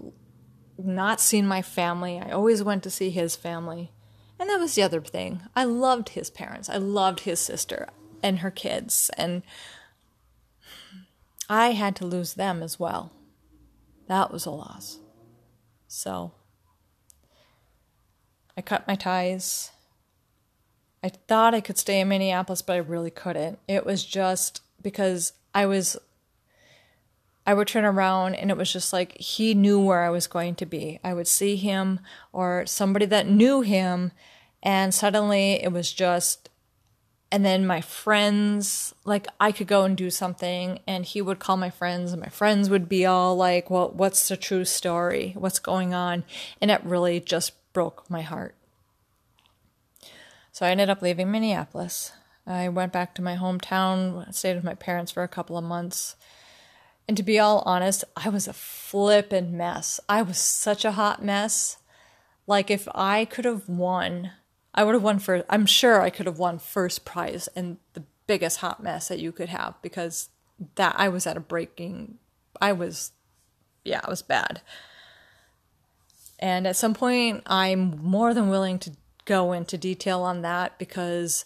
not 0.78 1.22
seen 1.22 1.48
my 1.48 1.62
family. 1.62 2.20
I 2.20 2.32
always 2.32 2.64
went 2.64 2.84
to 2.84 2.90
see 2.90 3.12
his 3.12 3.36
family. 3.36 3.92
And 4.40 4.50
that 4.50 4.60
was 4.60 4.76
the 4.76 4.82
other 4.82 5.02
thing. 5.02 5.42
I 5.56 5.64
loved 5.64 6.10
his 6.10 6.30
parents. 6.30 6.70
I 6.70 6.78
loved 6.78 7.22
his 7.22 7.40
sister 7.40 7.88
and 8.22 8.40
her 8.40 8.52
kids. 8.52 9.10
And 9.18 9.44
I 11.50 11.72
had 11.72 11.96
to 11.98 12.06
lose 12.06 12.34
them 12.34 12.64
as 12.64 12.80
well. 12.80 13.14
That 14.08 14.32
was 14.32 14.46
a 14.46 14.52
loss. 14.52 15.00
So 15.88 16.34
I 18.58 18.62
cut 18.62 18.88
my 18.88 18.96
ties. 18.96 19.72
I 21.06 21.10
thought 21.10 21.54
I 21.54 21.62
could 21.62 21.78
stay 21.78 22.00
in 22.00 22.08
Minneapolis, 22.08 22.64
but 22.64 22.74
I 22.74 22.78
really 22.78 23.12
couldn't. 23.12 23.60
It 23.68 23.86
was 23.86 24.04
just 24.04 24.64
because 24.82 25.34
I 25.54 25.68
was 25.68 25.96
I 27.46 27.54
would 27.54 27.68
turn 27.68 27.86
around 27.86 28.34
and 28.34 28.50
it 28.50 28.58
was 28.58 28.74
just 28.74 28.92
like 28.92 29.16
he 29.20 29.54
knew 29.54 29.80
where 29.80 30.04
I 30.04 30.10
was 30.10 30.26
going 30.26 30.56
to 30.56 30.66
be. 30.66 31.00
I 31.04 31.14
would 31.14 31.28
see 31.28 31.58
him 31.58 32.00
or 32.34 32.66
somebody 32.66 33.06
that 33.06 33.30
knew 33.30 33.62
him, 33.62 34.14
and 34.64 34.96
suddenly 34.96 35.64
it 35.64 35.72
was 35.72 35.94
just, 35.94 36.50
and 37.32 37.46
then 37.46 37.68
my 37.68 37.82
friends, 37.82 38.96
like 39.04 39.28
I 39.40 39.52
could 39.52 39.68
go 39.68 39.84
and 39.84 39.96
do 39.96 40.10
something, 40.10 40.80
and 40.88 41.06
he 41.06 41.22
would 41.22 41.38
call 41.38 41.56
my 41.56 41.70
friends, 41.70 42.14
and 42.14 42.22
my 42.24 42.30
friends 42.30 42.68
would 42.72 42.90
be 42.90 43.06
all 43.06 43.36
like, 43.36 43.70
Well, 43.70 43.92
what's 43.92 44.28
the 44.28 44.38
true 44.38 44.66
story? 44.66 45.36
What's 45.38 45.60
going 45.60 45.94
on? 45.94 46.24
And 46.60 46.72
it 46.72 46.84
really 46.84 47.20
just 47.20 47.54
broke 47.74 48.10
my 48.10 48.24
heart. 48.24 48.56
So 50.56 50.66
I 50.66 50.70
ended 50.70 50.90
up 50.90 51.02
leaving 51.02 51.32
Minneapolis. 51.32 52.14
I 52.48 52.70
went 52.70 52.94
back 52.94 53.14
to 53.16 53.22
my 53.22 53.36
hometown, 53.36 54.34
stayed 54.34 54.56
with 54.56 54.64
my 54.64 54.74
parents 54.74 55.12
for 55.12 55.22
a 55.22 55.28
couple 55.28 55.58
of 55.58 55.66
months. 55.66 56.16
And 57.10 57.18
to 57.18 57.24
be 57.24 57.38
all 57.38 57.62
honest, 57.66 58.06
I 58.16 58.30
was 58.30 58.48
a 58.48 58.54
flippin' 58.54 59.58
mess. 59.58 60.00
I 60.08 60.22
was 60.22 60.38
such 60.38 60.86
a 60.86 60.94
hot 60.94 61.22
mess. 61.22 61.76
Like 62.48 62.72
if 62.72 62.88
I 62.96 63.26
could 63.26 63.44
have 63.44 63.68
won, 63.68 64.32
I 64.74 64.86
would 64.86 64.94
have 64.94 65.04
won 65.04 65.20
for 65.20 65.44
I'm 65.50 65.66
sure 65.66 66.02
I 66.02 66.10
could 66.10 66.26
have 66.26 66.40
won 66.40 66.58
first 66.60 67.04
prize 67.04 67.50
and 67.54 67.76
the 67.92 68.04
biggest 68.26 68.60
hot 68.60 68.82
mess 68.82 69.10
that 69.10 69.20
you 69.20 69.34
could 69.34 69.50
have 69.50 69.76
because 69.82 70.30
that 70.76 70.96
I 70.98 71.10
was 71.10 71.28
at 71.28 71.36
a 71.36 71.42
breaking 71.42 72.18
I 72.62 72.72
was 72.72 73.12
yeah, 73.84 74.00
I 74.02 74.10
was 74.10 74.22
bad. 74.22 74.62
And 76.40 76.66
at 76.66 76.78
some 76.78 76.94
point 76.94 77.44
I'm 77.46 78.02
more 78.02 78.34
than 78.34 78.48
willing 78.48 78.80
to 78.80 78.92
go 79.26 79.52
into 79.52 79.78
detail 79.78 80.22
on 80.22 80.42
that 80.42 80.78
because 80.80 81.46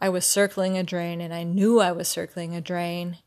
I 0.00 0.08
was 0.08 0.26
circling 0.26 0.76
a 0.76 0.82
drain 0.82 1.20
and 1.20 1.32
I 1.32 1.42
knew 1.44 1.80
I 1.80 1.92
was 1.92 2.08
circling 2.08 2.54
a 2.54 2.60
drain. 2.60 3.18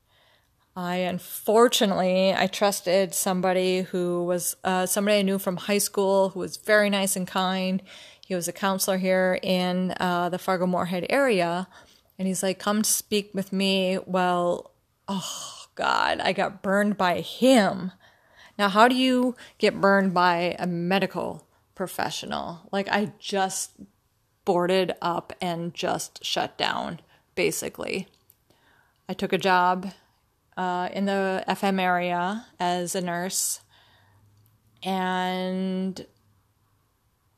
I 0.75 0.97
unfortunately 0.97 2.33
I 2.33 2.47
trusted 2.47 3.13
somebody 3.13 3.81
who 3.81 4.23
was 4.23 4.55
uh, 4.63 4.85
somebody 4.85 5.19
I 5.19 5.23
knew 5.23 5.39
from 5.39 5.57
high 5.57 5.79
school 5.79 6.29
who 6.29 6.39
was 6.39 6.57
very 6.57 6.89
nice 6.89 7.15
and 7.15 7.27
kind. 7.27 7.81
He 8.25 8.35
was 8.35 8.47
a 8.47 8.53
counselor 8.53 8.97
here 8.97 9.39
in 9.41 9.93
uh, 9.99 10.29
the 10.29 10.37
Fargo 10.37 10.67
Moorhead 10.67 11.07
area, 11.09 11.67
and 12.17 12.27
he's 12.27 12.43
like, 12.43 12.59
"Come 12.59 12.83
speak 12.83 13.31
with 13.33 13.51
me." 13.51 13.97
Well, 14.05 14.71
oh 15.07 15.65
God, 15.75 16.19
I 16.21 16.31
got 16.31 16.61
burned 16.61 16.95
by 16.95 17.21
him. 17.21 17.91
Now, 18.57 18.69
how 18.69 18.87
do 18.87 18.95
you 18.95 19.35
get 19.57 19.81
burned 19.81 20.13
by 20.13 20.55
a 20.59 20.67
medical 20.67 21.48
professional. 21.79 22.67
Like 22.73 22.89
I 22.89 23.13
just 23.19 23.71
boarded 24.43 24.91
up 25.01 25.31
and 25.39 25.73
just 25.73 26.25
shut 26.25 26.57
down, 26.57 26.99
basically. 27.35 28.09
I 29.07 29.13
took 29.13 29.31
a 29.31 29.37
job 29.37 29.93
uh, 30.57 30.89
in 30.91 31.05
the 31.05 31.41
FM 31.47 31.79
area 31.79 32.47
as 32.59 32.95
a 32.95 33.01
nurse, 33.01 33.61
and 34.83 36.05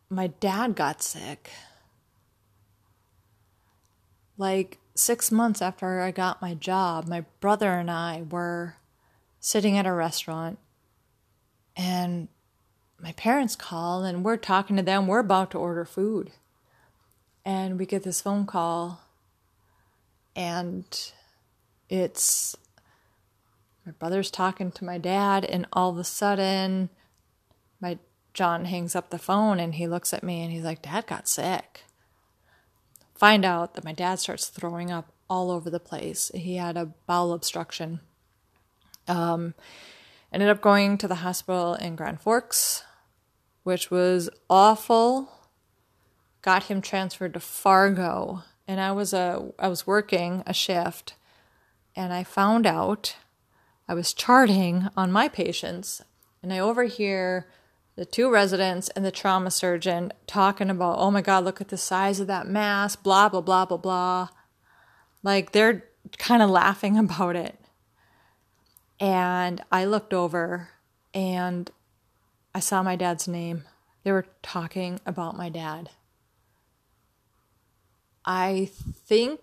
my 0.10 0.26
dad 0.26 0.76
got 0.76 1.04
sick. 1.04 1.52
Like 4.40 4.80
six 4.96 5.32
months 5.32 5.62
after 5.62 6.02
I 6.02 6.10
got 6.10 6.42
my 6.42 6.56
job, 6.56 7.08
my 7.08 7.26
brother 7.42 7.74
and 7.74 7.92
I 7.92 8.24
were 8.28 8.78
sitting 9.40 9.78
at 9.78 9.86
a 9.86 9.94
restaurant, 9.94 10.58
and 11.78 12.28
my 13.02 13.14
parents 13.14 13.56
call 13.56 14.04
and 14.04 14.24
we're 14.24 14.38
talking 14.38 14.76
to 14.78 14.84
them. 14.84 15.08
We're 15.08 15.20
about 15.20 15.52
to 15.52 15.58
order 15.58 15.86
food. 15.86 16.32
And 17.44 17.80
we 17.80 17.86
get 17.86 18.04
this 18.04 18.22
phone 18.22 18.46
call, 18.46 19.02
and 20.36 20.86
it's 21.90 22.56
my 23.84 23.94
brother's 23.94 24.30
talking 24.30 24.72
to 24.74 24.86
my 24.86 25.00
dad, 25.00 25.44
and 25.44 25.66
all 25.74 25.90
of 25.90 25.98
a 25.98 26.04
sudden, 26.04 26.90
my 27.80 27.98
John 28.34 28.66
hangs 28.66 28.96
up 28.96 29.10
the 29.10 29.18
phone 29.18 29.60
and 29.60 29.76
he 29.76 29.88
looks 29.88 30.14
at 30.14 30.24
me 30.24 30.42
and 30.42 30.52
he's 30.52 30.64
like, 30.64 30.84
Dad 30.84 31.06
got 31.08 31.28
sick. 31.28 31.84
Find 33.14 33.44
out 33.44 33.74
that 33.74 33.84
my 33.84 33.94
dad 33.94 34.20
starts 34.20 34.48
throwing 34.48 34.90
up 34.90 35.12
all 35.30 35.52
over 35.52 35.70
the 35.70 35.80
place. 35.80 36.32
He 36.34 36.56
had 36.56 36.78
a 36.78 36.94
bowel 37.08 37.34
obstruction. 37.34 38.00
Um, 39.08 39.54
ended 40.32 40.50
up 40.50 40.62
going 40.62 40.98
to 41.00 41.08
the 41.08 41.16
hospital 41.16 41.74
in 41.76 41.96
Grand 41.96 42.22
Forks, 42.22 42.84
which 43.63 43.91
was 43.91 44.30
awful. 44.50 45.30
Got 46.41 46.63
him 46.63 46.82
transferred 46.82 47.34
to 47.34 47.39
Fargo, 47.39 48.43
and 48.67 48.80
I 48.80 48.91
was 48.91 49.13
a 49.13 49.52
I 49.60 49.67
was 49.67 49.86
working 49.86 50.43
a 50.45 50.54
shift, 50.54 51.15
and 51.95 52.13
I 52.13 52.24
found 52.24 52.65
out 52.65 53.15
I 53.88 53.93
was 53.93 54.13
charting 54.13 54.88
on 54.95 55.12
my 55.12 55.28
patients, 55.28 56.02
and 56.41 56.52
I 56.52 56.60
overhear 56.60 57.47
the 57.95 58.06
two 58.06 58.32
residents 58.32 58.89
and 58.89 59.06
the 59.06 59.12
trauma 59.12 59.52
surgeon 59.52 60.12
talking 60.26 60.69
about, 60.69 60.97
oh 60.97 61.12
my 61.12 61.21
God, 61.21 61.43
look 61.43 61.62
at 61.62 61.67
the 61.67 61.78
size 61.78 62.19
of 62.19 62.28
that 62.28 62.47
mass, 62.47 62.95
blah, 62.95 63.30
blah, 63.30 63.41
blah, 63.41 63.65
blah, 63.65 63.78
blah. 63.78 64.30
Like 65.24 65.52
they're 65.52 65.84
kind 66.17 66.41
of 66.41 66.50
laughing 66.50 66.97
about 66.97 67.36
it. 67.36 67.60
And 69.00 69.62
I 69.71 69.86
looked 69.86 70.13
over 70.13 70.69
and 71.13 71.69
I 72.54 72.60
saw 72.60 72.84
my 72.84 72.96
dad's 72.96 73.28
name. 73.28 73.64
They 74.04 74.12
were 74.12 74.26
talking 74.42 75.00
about 75.06 75.38
my 75.38 75.50
dad. 75.50 75.90
I 78.26 78.70
think, 79.06 79.40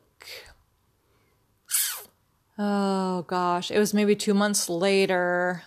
oh 2.58 3.22
gosh, 3.22 3.70
it 3.70 3.78
was 3.78 3.94
maybe 3.94 4.14
two 4.14 4.34
months 4.34 4.68
later 4.68 5.64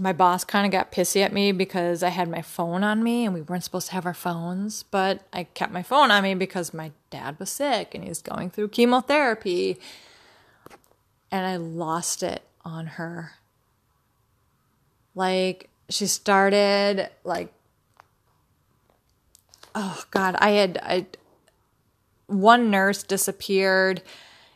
my 0.00 0.12
boss 0.12 0.44
kind 0.44 0.64
of 0.64 0.72
got 0.72 0.92
pissy 0.92 1.22
at 1.22 1.32
me 1.32 1.52
because 1.52 2.02
I 2.02 2.08
had 2.10 2.28
my 2.28 2.42
phone 2.42 2.84
on 2.84 3.02
me 3.02 3.24
and 3.24 3.34
we 3.34 3.42
weren't 3.42 3.64
supposed 3.64 3.88
to 3.88 3.94
have 3.94 4.06
our 4.06 4.14
phones, 4.14 4.82
but 4.84 5.22
I 5.32 5.44
kept 5.44 5.72
my 5.72 5.82
phone 5.82 6.10
on 6.10 6.22
me 6.22 6.34
because 6.34 6.72
my 6.72 6.92
dad 7.10 7.38
was 7.38 7.50
sick 7.50 7.94
and 7.94 8.04
he 8.04 8.08
was 8.08 8.22
going 8.22 8.50
through 8.50 8.68
chemotherapy. 8.68 9.78
And 11.30 11.46
I 11.46 11.56
lost 11.56 12.22
it 12.22 12.42
on 12.64 12.86
her. 12.86 13.32
Like 15.14 15.69
she 15.90 16.06
started 16.06 17.08
like 17.24 17.52
oh 19.74 20.02
god, 20.10 20.36
I 20.38 20.50
had 20.50 20.78
I 20.82 21.06
one 22.26 22.70
nurse 22.70 23.02
disappeared 23.02 24.02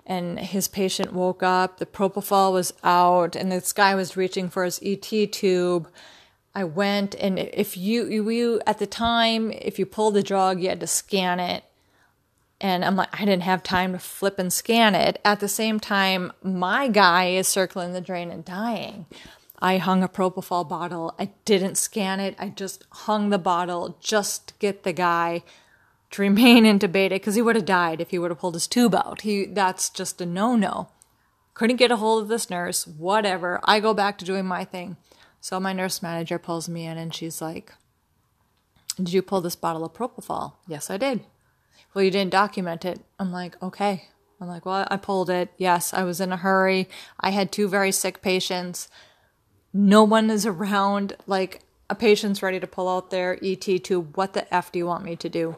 and 0.07 0.39
his 0.39 0.69
patient 0.69 1.13
woke 1.13 1.43
up. 1.43 1.79
The 1.79 1.87
propofol 1.87 2.53
was 2.53 2.75
out, 2.83 3.35
and 3.35 3.51
this 3.51 3.73
guy 3.73 3.95
was 3.95 4.17
reaching 4.17 4.49
for 4.49 4.65
his 4.65 4.81
ET 4.83 5.01
tube. 5.01 5.89
I 6.55 6.65
went, 6.65 7.15
and 7.17 7.39
if 7.39 7.77
you, 7.77 8.07
you 8.07 8.61
at 8.67 8.79
the 8.79 8.87
time, 8.87 9.51
if 9.51 9.79
you 9.79 9.87
pulled 9.87 10.15
the 10.15 10.23
drug, 10.23 10.61
you 10.61 10.69
had 10.69 10.81
to 10.81 10.87
scan 10.87 11.41
it. 11.41 11.65
And 12.61 12.85
I'm 12.85 12.97
like, 12.97 13.09
I 13.21 13.25
didn't 13.25 13.43
have 13.43 13.63
time 13.63 13.93
to 13.93 13.99
flip 13.99 14.39
and 14.39 14.53
scan 14.53 14.95
it. 14.95 15.21
At 15.25 15.41
the 15.41 15.49
same 15.49 15.81
time, 15.81 16.33
my 16.43 16.89
guy 16.89 17.31
is 17.31 17.49
circling 17.49 17.93
the 17.93 18.01
drain 18.01 18.31
and 18.31 18.45
dying. 18.45 19.07
I 19.61 19.79
hung 19.79 20.03
a 20.03 20.09
propofol 20.09 20.69
bottle. 20.69 21.15
I 21.19 21.31
didn't 21.45 21.77
scan 21.77 22.21
it. 22.21 22.35
I 22.39 22.49
just 22.49 22.85
hung 22.91 23.31
the 23.31 23.39
bottle 23.39 23.97
just 24.01 24.49
to 24.49 24.55
get 24.59 24.83
the 24.83 24.93
guy 24.93 25.43
to 26.11 26.23
remain 26.23 26.65
intubated 26.65 27.11
because 27.11 27.35
he 27.35 27.43
would 27.43 27.57
have 27.57 27.65
died 27.65 28.01
if 28.01 28.11
he 28.11 28.19
would 28.19 28.31
have 28.31 28.39
pulled 28.39 28.55
his 28.55 28.67
tube 28.67 28.95
out. 28.95 29.23
He 29.23 29.47
that's 29.47 29.91
just 29.91 30.21
a 30.21 30.27
no-no. 30.27 30.89
Couldn't 31.55 31.77
get 31.77 31.93
a 31.93 31.97
hold 31.97 32.23
of 32.23 32.29
this 32.29 32.51
nurse, 32.51 32.87
whatever. 32.87 33.61
I 33.65 33.81
go 33.81 33.95
back 33.95 34.19
to 34.19 34.25
doing 34.25 34.45
my 34.45 34.65
thing. 34.65 34.97
So 35.41 35.61
my 35.61 35.73
nurse 35.73 36.03
manager 36.03 36.39
pulls 36.39 36.69
me 36.69 36.85
in 36.87 36.99
and 36.99 37.15
she's 37.15 37.41
like, 37.41 37.75
"Did 38.97 39.13
you 39.13 39.23
pull 39.23 39.41
this 39.41 39.57
bottle 39.57 39.85
of 39.85 39.93
propofol?" 39.93 40.55
"Yes, 40.67 40.91
I 40.91 40.97
did." 40.97 41.25
"Well, 41.93 42.05
you 42.05 42.11
didn't 42.11 42.33
document 42.33 42.85
it." 42.85 43.05
I'm 43.19 43.31
like, 43.31 43.61
"Okay." 43.63 44.09
I'm 44.41 44.49
like, 44.49 44.67
"Well, 44.67 44.87
I 44.91 44.97
pulled 44.97 45.31
it. 45.31 45.53
Yes, 45.57 45.95
I 45.95 46.03
was 46.03 46.21
in 46.21 46.33
a 46.33 46.37
hurry. 46.37 46.89
I 47.21 47.31
had 47.31 47.51
two 47.51 47.69
very 47.69 47.93
sick 47.93 48.21
patients. 48.21 48.89
No 49.77 50.05
one 50.05 50.31
is 50.31 50.47
around 50.47 51.17
like 51.27 51.63
a 51.91 51.97
patient's 51.97 52.43
ready 52.43 52.61
to 52.61 52.67
pull 52.67 52.89
out 52.89 53.11
their 53.11 53.39
ET 53.43 53.61
tube. 53.61 54.17
What 54.17 54.33
the 54.33 54.53
F 54.55 54.71
do 54.71 54.79
you 54.79 54.87
want 54.87 55.05
me 55.05 55.17
to 55.17 55.29
do? 55.29 55.57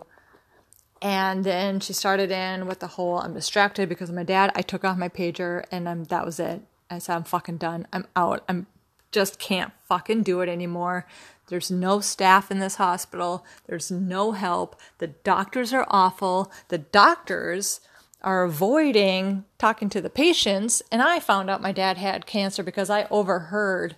And 1.02 1.44
then 1.44 1.80
she 1.80 1.92
started 1.92 2.30
in 2.30 2.66
with 2.66 2.80
the 2.80 2.86
whole 2.86 3.18
I'm 3.18 3.34
distracted 3.34 3.90
because 3.90 4.08
of 4.08 4.14
my 4.14 4.22
dad. 4.22 4.52
I 4.54 4.62
took 4.62 4.84
off 4.84 4.96
my 4.96 5.10
pager 5.10 5.64
and 5.70 5.86
I'm, 5.86 6.04
that 6.04 6.24
was 6.24 6.40
it. 6.40 6.62
I 6.90 6.98
said, 6.98 7.16
I'm 7.16 7.24
fucking 7.24 7.58
done. 7.58 7.86
I'm 7.92 8.06
out. 8.16 8.42
I'm 8.48 8.66
just 9.12 9.38
can't 9.38 9.72
fucking 9.84 10.22
do 10.22 10.40
it 10.40 10.48
anymore. 10.48 11.06
There's 11.48 11.70
no 11.70 12.00
staff 12.00 12.50
in 12.50 12.58
this 12.58 12.76
hospital. 12.76 13.44
There's 13.66 13.90
no 13.90 14.32
help. 14.32 14.80
The 14.98 15.08
doctors 15.08 15.74
are 15.74 15.86
awful. 15.90 16.50
The 16.68 16.78
doctors 16.78 17.80
are 18.22 18.44
avoiding 18.44 19.44
talking 19.58 19.90
to 19.90 20.00
the 20.00 20.10
patients. 20.10 20.82
And 20.90 21.02
I 21.02 21.20
found 21.20 21.50
out 21.50 21.60
my 21.60 21.72
dad 21.72 21.98
had 21.98 22.26
cancer 22.26 22.62
because 22.62 22.88
I 22.88 23.06
overheard 23.10 23.94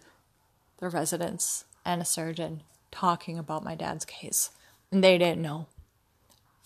the 0.78 0.88
residents 0.88 1.64
and 1.84 2.02
a 2.02 2.04
surgeon 2.04 2.62
talking 2.90 3.38
about 3.38 3.64
my 3.64 3.74
dad's 3.74 4.04
case. 4.04 4.50
And 4.90 5.04
they 5.04 5.18
didn't 5.18 5.42
know 5.42 5.66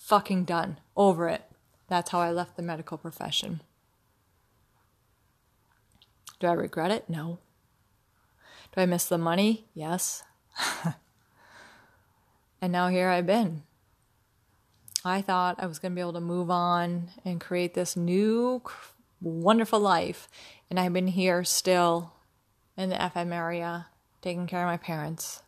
fucking 0.02 0.44
done. 0.44 0.78
Over 0.96 1.28
it. 1.28 1.42
That's 1.88 2.10
how 2.10 2.20
I 2.20 2.30
left 2.30 2.56
the 2.56 2.62
medical 2.62 2.98
profession. 2.98 3.62
Do 6.40 6.48
I 6.48 6.52
regret 6.52 6.90
it? 6.90 7.08
No. 7.08 7.38
Do 8.74 8.80
I 8.80 8.86
miss 8.86 9.06
the 9.06 9.16
money? 9.16 9.66
Yes. 9.74 10.24
and 12.60 12.72
now 12.72 12.88
here 12.88 13.08
I've 13.08 13.26
been. 13.26 13.62
I 15.04 15.22
thought 15.22 15.56
I 15.58 15.66
was 15.66 15.78
going 15.78 15.92
to 15.92 15.96
be 15.96 16.00
able 16.00 16.12
to 16.14 16.20
move 16.20 16.50
on 16.50 17.10
and 17.24 17.40
create 17.40 17.74
this 17.74 17.96
new, 17.96 18.62
wonderful 19.20 19.80
life. 19.80 20.28
And 20.68 20.80
I've 20.80 20.92
been 20.92 21.08
here 21.08 21.44
still 21.44 22.12
in 22.76 22.90
the 22.90 22.96
FM 22.96 23.32
area, 23.32 23.86
taking 24.22 24.46
care 24.46 24.62
of 24.62 24.70
my 24.70 24.78
parents, 24.78 25.42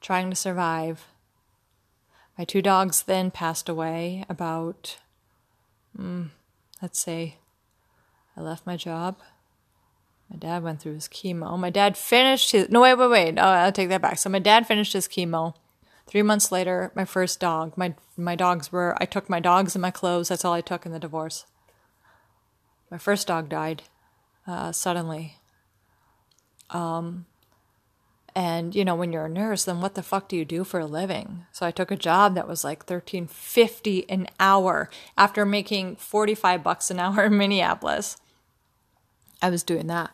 trying 0.00 0.30
to 0.30 0.36
survive 0.36 1.06
my 2.36 2.44
two 2.44 2.62
dogs 2.62 3.02
then 3.02 3.30
passed 3.30 3.68
away 3.68 4.24
about, 4.28 4.98
mm, 5.96 6.30
let's 6.82 6.98
say, 6.98 7.36
I 8.36 8.40
left 8.40 8.66
my 8.66 8.76
job. 8.76 9.18
My 10.28 10.36
dad 10.36 10.64
went 10.64 10.80
through 10.80 10.94
his 10.94 11.06
chemo. 11.06 11.56
My 11.58 11.70
dad 11.70 11.96
finished 11.96 12.50
his. 12.50 12.68
No, 12.70 12.80
wait, 12.80 12.94
wait, 12.94 13.10
wait. 13.10 13.38
Oh, 13.38 13.42
I'll 13.42 13.70
take 13.70 13.88
that 13.90 14.02
back. 14.02 14.18
So 14.18 14.28
my 14.28 14.40
dad 14.40 14.66
finished 14.66 14.94
his 14.94 15.06
chemo. 15.06 15.54
Three 16.06 16.22
months 16.22 16.50
later, 16.50 16.90
my 16.94 17.04
first 17.04 17.38
dog. 17.38 17.76
My 17.76 17.94
my 18.16 18.34
dogs 18.34 18.72
were. 18.72 18.96
I 19.00 19.04
took 19.04 19.30
my 19.30 19.38
dogs 19.38 19.76
and 19.76 19.82
my 19.82 19.92
clothes. 19.92 20.28
That's 20.28 20.44
all 20.44 20.54
I 20.54 20.60
took 20.60 20.86
in 20.86 20.92
the 20.92 20.98
divorce. 20.98 21.44
My 22.90 22.98
first 22.98 23.28
dog 23.28 23.48
died 23.48 23.82
uh, 24.46 24.72
suddenly. 24.72 25.36
Um, 26.70 27.26
and 28.34 28.74
you 28.74 28.84
know, 28.84 28.94
when 28.94 29.12
you're 29.12 29.26
a 29.26 29.30
nurse, 29.30 29.64
then 29.64 29.80
what 29.80 29.94
the 29.94 30.02
fuck 30.02 30.28
do 30.28 30.36
you 30.36 30.44
do 30.44 30.64
for 30.64 30.80
a 30.80 30.86
living? 30.86 31.46
So 31.52 31.64
I 31.64 31.70
took 31.70 31.90
a 31.90 31.96
job 31.96 32.34
that 32.34 32.48
was 32.48 32.64
like 32.64 32.84
thirteen 32.84 33.26
fifty 33.26 34.08
an 34.10 34.26
hour 34.40 34.90
after 35.16 35.44
making 35.46 35.96
forty 35.96 36.34
five 36.34 36.62
bucks 36.62 36.90
an 36.90 36.98
hour 36.98 37.24
in 37.24 37.38
Minneapolis. 37.38 38.16
I 39.42 39.50
was 39.50 39.62
doing 39.62 39.86
that. 39.88 40.10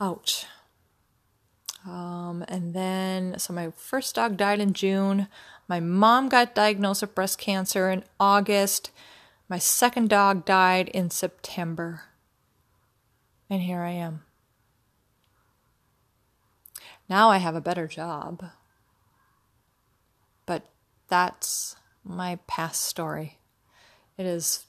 Ouch. 0.00 0.46
Um, 1.86 2.44
and 2.48 2.74
then, 2.74 3.38
so 3.38 3.52
my 3.52 3.70
first 3.70 4.14
dog 4.16 4.36
died 4.36 4.60
in 4.60 4.72
June. 4.72 5.28
My 5.68 5.80
mom 5.80 6.28
got 6.28 6.54
diagnosed 6.54 7.02
with 7.02 7.14
breast 7.14 7.38
cancer 7.38 7.88
in 7.88 8.04
August. 8.18 8.90
My 9.48 9.58
second 9.58 10.10
dog 10.10 10.44
died 10.44 10.88
in 10.88 11.10
September. 11.10 12.02
And 13.48 13.62
here 13.62 13.80
I 13.80 13.92
am. 13.92 14.24
Now 17.08 17.30
I 17.30 17.38
have 17.38 17.54
a 17.54 17.60
better 17.60 17.86
job. 17.86 18.44
But 20.46 20.66
that's 21.08 21.76
my 22.04 22.38
past 22.46 22.82
story. 22.82 23.38
It 24.16 24.26
is 24.26 24.66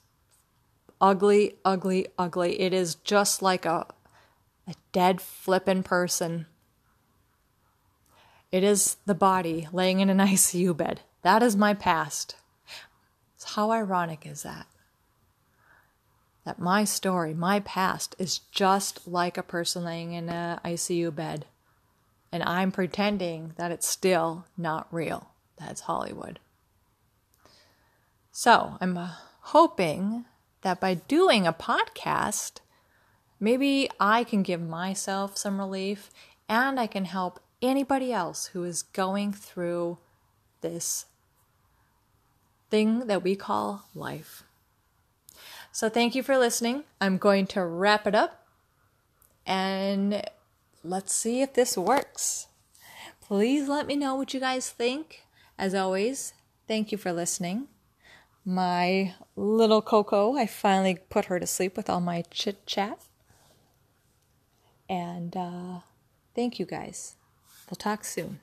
ugly, 1.00 1.56
ugly, 1.64 2.06
ugly. 2.18 2.60
It 2.60 2.72
is 2.72 2.94
just 2.96 3.42
like 3.42 3.66
a, 3.66 3.86
a 4.66 4.74
dead 4.92 5.20
flippin' 5.20 5.82
person. 5.82 6.46
It 8.52 8.64
is 8.64 8.96
the 9.06 9.14
body 9.14 9.68
laying 9.72 10.00
in 10.00 10.10
an 10.10 10.18
ICU 10.28 10.76
bed. 10.76 11.00
That 11.22 11.42
is 11.42 11.56
my 11.56 11.74
past. 11.74 12.36
How 13.44 13.70
ironic 13.70 14.26
is 14.26 14.42
that? 14.42 14.66
That 16.44 16.58
my 16.58 16.84
story, 16.84 17.34
my 17.34 17.60
past, 17.60 18.14
is 18.18 18.38
just 18.38 19.08
like 19.08 19.36
a 19.36 19.42
person 19.42 19.84
laying 19.84 20.12
in 20.12 20.28
an 20.28 20.60
ICU 20.64 21.14
bed 21.14 21.46
and 22.32 22.42
I'm 22.42 22.72
pretending 22.72 23.52
that 23.56 23.72
it's 23.72 23.86
still 23.86 24.46
not 24.56 24.86
real. 24.90 25.30
That's 25.58 25.82
Hollywood. 25.82 26.38
So 28.30 28.76
I'm 28.80 28.96
uh, 28.96 29.10
hoping 29.40 30.24
that 30.62 30.80
by 30.80 30.94
doing 30.94 31.46
a 31.46 31.52
podcast, 31.52 32.60
maybe 33.38 33.90
I 33.98 34.24
can 34.24 34.42
give 34.42 34.60
myself 34.60 35.36
some 35.36 35.58
relief 35.58 36.10
and 36.48 36.78
I 36.78 36.86
can 36.86 37.06
help 37.06 37.40
anybody 37.62 38.12
else 38.12 38.46
who 38.46 38.64
is 38.64 38.82
going 38.82 39.32
through 39.32 39.98
this 40.60 41.06
thing 42.70 43.06
that 43.06 43.22
we 43.22 43.34
call 43.36 43.88
life. 43.94 44.44
So 45.72 45.88
thank 45.88 46.14
you 46.14 46.22
for 46.22 46.38
listening. 46.38 46.84
I'm 47.00 47.18
going 47.18 47.46
to 47.48 47.64
wrap 47.64 48.06
it 48.06 48.14
up 48.14 48.46
and 49.46 50.22
let's 50.82 51.14
see 51.14 51.42
if 51.42 51.54
this 51.54 51.76
works. 51.76 52.48
Please 53.20 53.68
let 53.68 53.86
me 53.86 53.96
know 53.96 54.14
what 54.14 54.34
you 54.34 54.40
guys 54.40 54.70
think. 54.70 55.24
As 55.58 55.74
always, 55.74 56.32
thank 56.66 56.90
you 56.90 56.98
for 56.98 57.12
listening. 57.12 57.68
My 58.44 59.14
little 59.36 59.82
Coco, 59.82 60.36
I 60.36 60.46
finally 60.46 60.98
put 61.10 61.26
her 61.26 61.38
to 61.38 61.46
sleep 61.46 61.76
with 61.76 61.90
all 61.90 62.00
my 62.00 62.22
chit 62.30 62.66
chat. 62.66 62.98
And 64.88 65.36
uh, 65.36 65.80
thank 66.34 66.58
you 66.58 66.66
guys. 66.66 67.14
We'll 67.68 67.76
talk 67.76 68.04
soon. 68.04 68.40